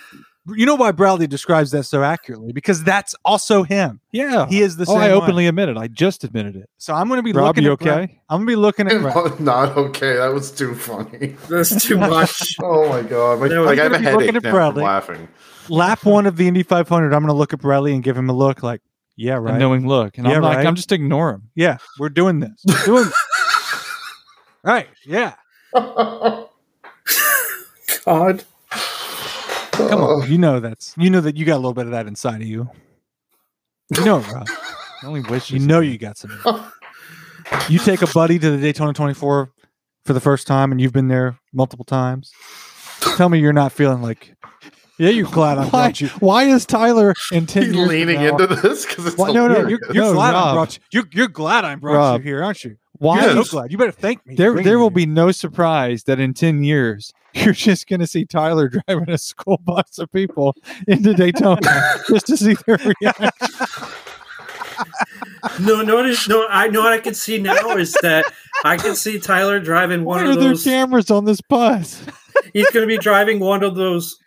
[0.56, 2.52] You know why Bradley describes that so accurately?
[2.54, 4.00] Because that's also him.
[4.12, 4.98] Yeah, He is the Oh, same.
[4.98, 5.12] I way.
[5.14, 5.78] openly admit it.
[5.78, 6.70] I just admitted it.
[6.78, 8.20] So I'm going to be Rob, looking you at Brad- okay?
[8.30, 10.16] I'm going to be looking at oh, Brad- Not okay.
[10.18, 11.36] That was too funny.
[11.50, 12.56] That's too much.
[12.62, 13.40] Oh my god!
[13.40, 14.84] My, No, like I I'm have a gonna be looking headache at now from Bradley.
[14.84, 15.28] laughing.
[15.70, 17.14] lap one of the Indy 500.
[17.14, 18.82] I'm going to look at Bradley and give him a look like,
[19.16, 19.58] yeah, A right.
[19.60, 20.66] knowing look, and Yeah, I'm like, right.
[20.66, 21.50] I'm just ignore him.
[21.56, 22.64] Yeah, we're doing this.
[22.68, 23.16] We're doing this.
[24.64, 24.88] right.
[25.06, 25.34] Yeah.
[28.06, 28.44] God.
[29.88, 30.22] Come on.
[30.22, 30.26] Oh.
[30.26, 32.48] You know that's you know that you got a little bit of that inside of
[32.48, 32.70] you.
[33.96, 34.48] You know, it, Rob.
[35.02, 36.32] I only wish You know you got some.
[37.68, 39.52] You take a buddy to the Daytona 24
[40.06, 42.32] for the first time, and you've been there multiple times.
[43.18, 44.36] Tell me you're not feeling like,
[45.00, 46.08] yeah, you're glad I Why, brought you.
[46.20, 49.48] why is Tyler in ten He's years leaning now- into this because it's Why- no,
[49.48, 50.56] no, you're, you're No, glad I Rob.
[50.56, 50.84] brought you.
[50.92, 52.22] You're, you're glad I brought Rob.
[52.22, 52.76] you here, aren't you?
[53.00, 53.50] Why You're Yes.
[53.50, 53.72] so glad.
[53.72, 54.36] You better thank me.
[54.36, 54.96] there there will here.
[54.96, 59.18] be no surprise that in 10 years you're just going to see Tyler driving a
[59.18, 60.56] school bus of people
[60.88, 61.60] into Daytona
[62.10, 63.30] just to see their reaction.
[65.60, 66.48] No, no, no.
[66.50, 68.26] I know what I can see now is that
[68.64, 70.64] I can see Tyler driving one are of there those.
[70.64, 72.04] cameras on this bus?
[72.54, 74.18] He's going to be driving one of those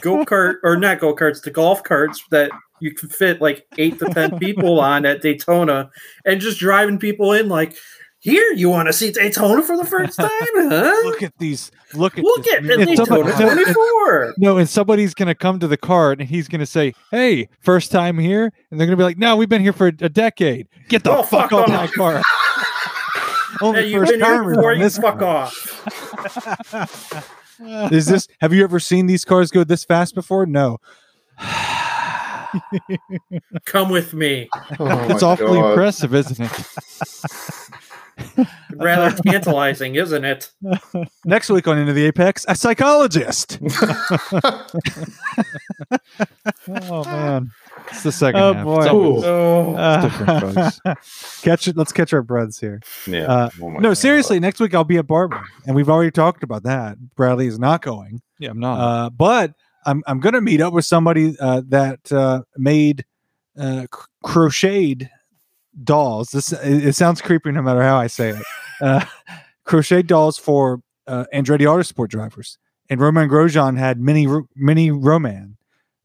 [0.00, 2.50] go kart or not go karts, the golf carts that
[2.80, 5.90] you can fit like eight to ten people on at Daytona,
[6.24, 7.76] and just driving people in like.
[8.20, 10.92] Here, you want to see Daytona for the first time, huh?
[11.04, 11.70] Look at these.
[11.94, 14.34] Look at Look this at the somebody- Daytona no, 24.
[14.38, 17.48] No, and somebody's going to come to the car and he's going to say, Hey,
[17.60, 18.52] first time here?
[18.70, 20.66] And they're going to be like, No, we've been here for a decade.
[20.88, 22.22] Get the Oh, fuck, fuck off off." my car.
[23.62, 25.44] Only Hey, you've first been here timers before, on this fuck car.
[26.74, 27.92] off.
[27.92, 28.28] Is this?
[28.40, 30.44] Have you ever seen these cars go this fast before?
[30.46, 30.78] No.
[33.64, 34.48] Come with me.
[34.78, 35.70] Oh It's awfully God.
[35.70, 36.52] impressive, isn't it?
[38.76, 40.50] Rather tantalizing, isn't it?
[41.24, 43.58] Next week on Into the Apex, a psychologist.
[46.68, 47.50] Oh, man.
[47.90, 48.64] It's the second Oh, half.
[48.64, 48.80] boy.
[48.82, 51.40] It's Oh, Uh, different, folks.
[51.42, 51.76] catch it.
[51.76, 52.80] Let's catch our breaths here.
[53.06, 53.20] Yeah.
[53.26, 53.94] Uh, Oh No, God.
[53.98, 54.40] seriously.
[54.40, 56.98] Next week I'll be at Barber, and we've already talked about that.
[57.16, 58.78] Bradley is not going, yeah, I'm not.
[58.80, 59.52] uh, but
[59.86, 63.04] I'm I'm going to meet up with somebody uh, that uh, made
[63.58, 65.08] uh, cr- crocheted
[65.84, 66.30] dolls.
[66.30, 68.42] This it, it sounds creepy no matter how I say it.
[68.80, 69.04] Uh,
[69.64, 72.58] crocheted dolls for uh, Andretti Autosport drivers,
[72.88, 75.56] and Romain Grosjean had mini mini Romain,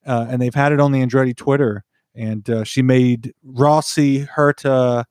[0.07, 1.83] uh, and they've had it on the Andretti Twitter.
[2.15, 5.05] And uh, she made Rossi, Herta.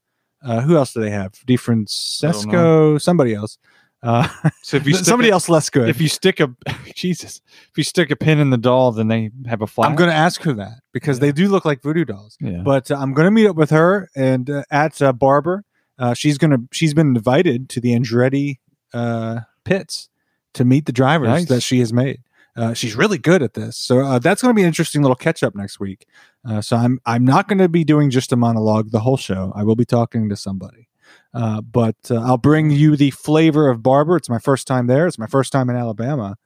[0.44, 1.34] Uh, who else do they have?
[1.46, 3.58] DeFrancesco, somebody else.
[4.02, 4.28] Uh,
[4.62, 5.88] so if you somebody a- else less good.
[5.88, 6.54] if you stick a
[6.94, 7.40] Jesus,
[7.70, 9.88] if you stick a pin in the doll, then they have a flat.
[9.88, 12.36] I'm going to ask her that because they do look like voodoo dolls.
[12.40, 12.62] Yeah.
[12.64, 15.64] But uh, I'm going to meet up with her and uh, at uh, Barber.
[15.98, 18.58] Uh, she's going to she's been invited to the Andretti
[18.92, 20.08] uh, pits
[20.54, 21.48] to meet the drivers Nice.
[21.48, 22.20] that she has made.
[22.54, 25.14] Uh, she's really good at this, so uh, that's going to be an interesting little
[25.16, 26.06] catch up next week.
[26.46, 29.52] Uh, so I'm I'm not going to be doing just a monologue the whole show.
[29.56, 30.88] I will be talking to somebody.
[31.34, 34.16] Uh, but uh, I'll bring you the flavor of Barber.
[34.16, 35.06] It's my first time there.
[35.06, 36.36] It's my first time in Alabama.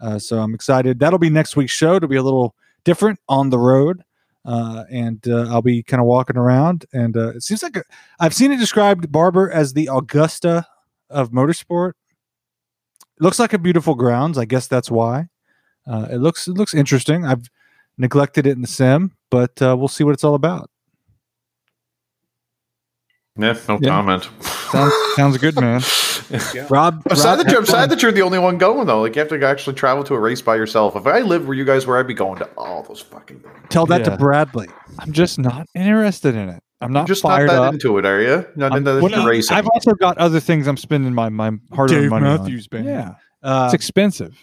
[0.00, 0.98] Uh, so I'm excited.
[0.98, 1.96] That'll be next week's show.
[1.96, 2.54] It'll be a little
[2.84, 4.02] different on the road.
[4.44, 6.86] Uh, and uh, I'll be kind of walking around.
[6.92, 7.76] And uh, it seems like
[8.20, 10.66] I've seen it described Barber as the Augusta
[11.10, 11.94] of motorsport.
[13.00, 14.38] It looks like a beautiful grounds.
[14.38, 15.28] I guess that's why.
[15.88, 17.24] It looks it looks interesting.
[17.24, 17.48] I've
[17.96, 20.70] neglected it in the sim, but we'll see what it's all about.
[23.38, 23.88] Yeah, no Yeah.
[23.90, 24.28] comment.
[24.70, 25.82] sounds, sounds good, man.
[26.70, 27.88] Rob, I'm sad, Rob, that you're, I'm have sad fun.
[27.90, 29.02] that you're the only one going though.
[29.02, 30.96] Like you have to actually travel to a race by yourself.
[30.96, 33.44] If I lived where you guys were, I'd be going to all those fucking.
[33.68, 34.10] tell that Yeah.
[34.10, 34.68] to Bradley.
[34.98, 36.62] I'm just not interested in it.
[36.80, 37.72] I'm not Just not that up.
[37.74, 38.44] into it, are you?
[38.56, 39.56] Not I'm- into well, the racing.
[39.56, 42.82] I've also got other things I'm spending my my hard-earned Dave money Matthews on.
[42.82, 42.86] Band.
[42.86, 44.36] Yeah, Uh, it's expensive.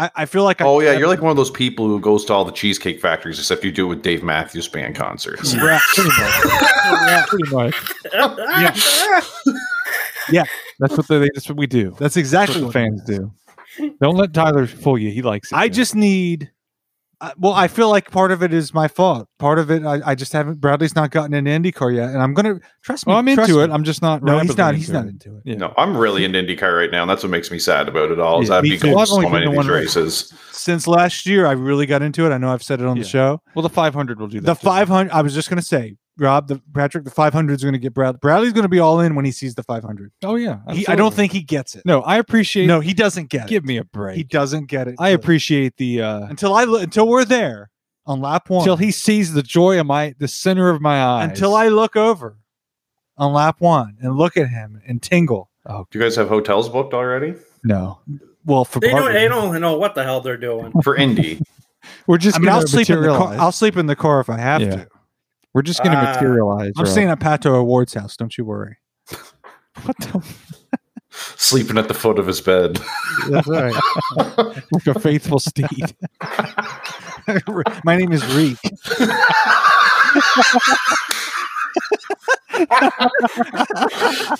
[0.00, 2.24] I, I feel like I, oh yeah, you're like one of those people who goes
[2.24, 5.52] to all the cheesecake factories, except you do it with Dave Matthews Band concerts.
[5.52, 6.34] Yeah, pretty much.
[7.02, 7.76] yeah, pretty much.
[10.78, 11.28] That's what they.
[11.34, 11.90] That's what we do.
[11.90, 13.30] That's That's exactly what what fans do.
[14.00, 15.10] Don't let Tyler fool you.
[15.10, 15.56] He likes it.
[15.56, 15.74] I too.
[15.74, 16.50] just need
[17.22, 19.28] Uh, well, I feel like part of it is my fault.
[19.38, 20.58] Part of it, I, I just haven't.
[20.58, 23.10] Bradley's not gotten an IndyCar yet, and I'm gonna trust me.
[23.10, 23.64] Well, I'm trust into me.
[23.64, 23.70] it.
[23.70, 24.22] I'm just not.
[24.22, 24.74] no, he's not.
[24.74, 25.42] He's into not into it.
[25.44, 25.56] Yeah.
[25.56, 28.18] No, I'm really into IndyCar right now, and that's what makes me sad about it
[28.18, 28.40] all.
[28.42, 30.32] Is Yeah, I've me been going to so only been many of these races.
[30.50, 32.30] Since last year, I really got into it.
[32.30, 33.02] I know I've said it on Yeah.
[33.02, 33.42] the show.
[33.54, 34.46] Well, the 500 will do that.
[34.46, 34.66] The too.
[34.66, 35.10] 500.
[35.12, 38.20] I was just gonna say, Rob, the Patrick, the 500 is gonna get Brad.
[38.20, 40.12] Bradley's gonna be all in when he sees the 500.
[40.22, 40.58] Oh yeah.
[40.72, 41.82] He, I don't think he gets it.
[41.84, 42.66] No, I appreciate.
[42.66, 43.48] No, he doesn't get give it.
[43.48, 44.16] Give me a break.
[44.16, 44.96] He doesn't get it.
[44.98, 47.70] I appreciate the uh until I look until we're there
[48.06, 48.60] on lap one.
[48.60, 51.28] until he sees the joy of my the center of my eyes.
[51.30, 52.36] until I look over
[53.16, 55.50] on lap one and look at him and tingle.
[55.66, 58.00] Oh Do you guys have hotels booked already no,
[58.44, 59.12] Well, for They don't.
[59.12, 60.72] They don't know what the hell they're doing.
[60.82, 61.40] for Indy?
[62.06, 62.36] we're just.
[62.36, 63.34] I mean, I'll sleep in the car.
[63.34, 64.70] I'll sleep in the car if I have Yeah.
[64.76, 64.88] to.
[65.54, 66.12] We're just going to Ah.
[66.12, 66.72] materialize.
[66.76, 66.92] I'm Rob.
[66.92, 68.16] staying at Pato O'Ward's house.
[68.16, 68.76] Don't you worry.
[69.82, 70.24] what the
[71.12, 72.78] Sleeping at the foot of his bed.
[73.28, 73.74] That's right.
[74.16, 75.96] like a faithful steed.
[77.84, 78.58] My name is Reek.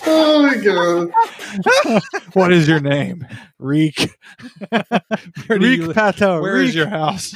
[0.07, 2.03] oh my god!
[2.35, 3.27] what is your name?
[3.59, 3.99] Reek.
[5.49, 6.41] Reek you Pato.
[6.41, 6.75] Where is Reek.
[6.77, 7.35] your house?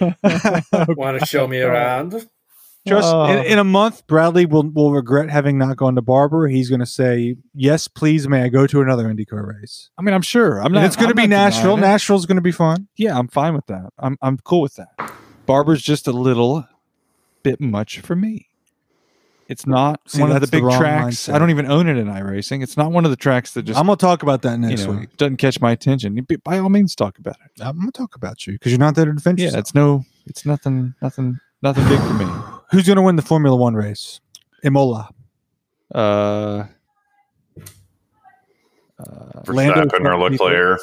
[0.00, 2.26] Want to show me around?
[2.86, 3.24] Trust Oh.
[3.24, 6.46] in, in a month, Bradley will will regret having not gone to Barber.
[6.46, 10.14] He's going to say, "Yes, please, may I go to another IndyCar race?" I mean,
[10.14, 10.58] I'm sure.
[10.60, 10.84] I'm And not.
[10.84, 11.76] it's going to be not Nashville.
[11.76, 11.80] it.
[11.80, 12.86] Nashville's going to be fun.
[12.96, 13.90] Yeah, I'm fine with that.
[13.98, 15.10] I'm I'm cool with that.
[15.46, 16.64] Barber's just a little
[17.42, 18.48] bit much for me.
[19.48, 21.06] It's not See, one of the that's the big tracks.
[21.28, 21.34] mindset.
[21.34, 22.62] I don't even own it in iRacing.
[22.64, 24.66] It's not one of the tracks that just I'm going to talk about that you
[24.68, 25.16] next know week.
[25.18, 26.16] doesn't catch my attention.
[26.16, 27.62] You- By all means, talk about it.
[27.62, 30.04] I'm going to talk about you because you're not there to defend Yeah, it's no,
[30.26, 32.26] it's nothing, nothing, nothing big for me.
[32.72, 34.20] Who's going to win the Formula One race?
[34.64, 35.10] Imola.
[35.94, 36.64] Uh,
[38.98, 40.80] uh, Lando or Leclerc.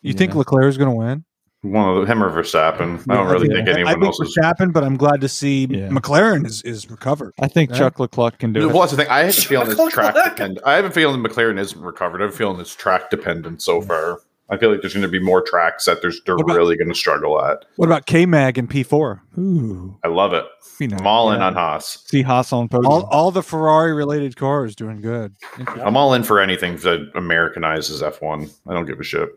[0.00, 0.38] You think Yeah.
[0.38, 1.24] Leclerc is going to win?
[1.62, 3.00] One of the, him or Verstappen.
[3.10, 4.36] I don't really think I anyone think else is.
[4.36, 5.88] Verstappen, but I'm glad to see Yeah.
[5.88, 7.32] McLaren is, is recovered.
[7.40, 7.78] I think Yeah.
[7.78, 8.80] Chuck Leclerc can do Well, it.
[8.80, 9.08] that's the thing.
[9.08, 10.58] I have a feeling it's track dependent.
[10.64, 12.20] I have a feeling McLaren isn't recovered.
[12.20, 14.20] I have a feeling it's track dependent so far.
[14.48, 16.88] I feel like there's going to be more tracks that there's they're about- really going
[16.88, 17.64] to struggle at.
[17.76, 19.20] What about K Mag and P4?
[19.38, 20.44] Ooh, I love it.
[20.78, 22.04] you know, I'm all in on Haas.
[22.06, 22.92] See Haas on podium.
[22.92, 25.34] All, all the Ferrari related cars doing good.
[25.82, 28.52] I'm all in for anything that Americanizes F1.
[28.68, 29.30] I don't give a shit.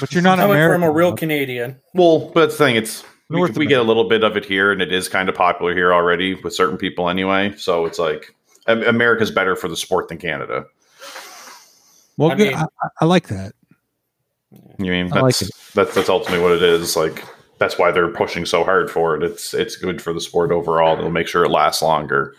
[0.00, 0.80] But you're not Coming American.
[0.82, 1.80] from a real Canadian.
[1.94, 2.76] Well, but that's the thing.
[2.76, 5.28] It's we, North we get a little bit of it here, and it is kind
[5.28, 7.54] of popular here already with certain people anyway.
[7.56, 8.34] So it's like
[8.66, 10.66] America's better for the sport than Canada.
[12.16, 12.48] Well, I good.
[12.48, 13.52] mean- I, I- I like that.
[14.78, 16.94] You mean I like that's that's that's ultimately what it is.
[16.96, 17.24] Like
[17.58, 19.22] that's why they're pushing so hard for it.
[19.22, 20.98] It's it's good for the sport overall.
[20.98, 22.34] It'll make sure it lasts longer.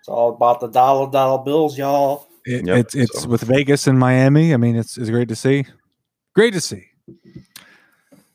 [0.00, 2.26] It's all about the dollar dollar bills, y'all.
[2.44, 4.54] It, Yep, it's it's so- with Vegas and Miami.
[4.54, 5.66] I mean, it's it's great to see.
[6.34, 6.86] Great to see.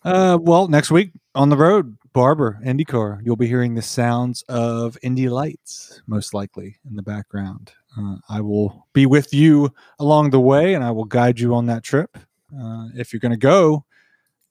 [0.03, 3.19] Uh, well, next week on the road, Barber, IndyCar.
[3.23, 7.71] You'll be hearing the sounds of Indy lights, most likely in the background.
[7.97, 11.65] Uh, I will be with you along the way, and I will guide you on
[11.67, 12.17] that trip.
[12.57, 13.85] Uh, if you're going to go,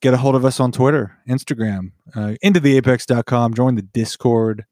[0.01, 4.65] get a hold of us on Twitter, Instagram, uh, into the apex.com, join the Discord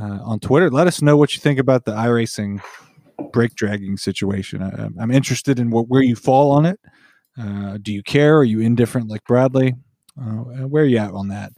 [0.00, 0.70] uh, on Twitter.
[0.70, 2.60] Let us know what you think about the iRacing
[3.32, 4.62] brake dragging situation.
[4.62, 6.80] I, I'm interested in what, where you fall on it.
[7.38, 8.38] Uh, do you care?
[8.38, 9.74] Are you indifferent like Bradley?
[10.20, 11.52] Uh, where are you at on that?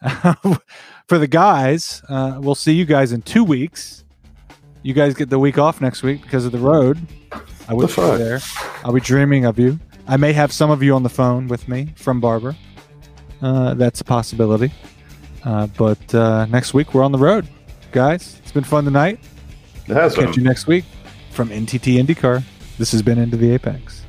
[1.08, 4.04] For the guys, uh, we'll see you guys in two weeks.
[4.82, 6.98] You guys get the week off next week because of the road.
[7.68, 8.40] I wish you were there.
[8.84, 9.78] I'll be dreaming of you.
[10.06, 12.56] I may have some of you on the phone with me from Barber.
[13.42, 14.72] Uh, that's a possibility.
[15.44, 17.46] Uh, but uh, next week we're on the road,
[17.92, 18.40] guys.
[18.42, 19.20] It's been fun tonight.
[19.86, 20.26] It has been.
[20.26, 20.84] Catch you next week
[21.38, 22.42] from NTT IndyCar.
[22.78, 24.04] This has been Into the Apex.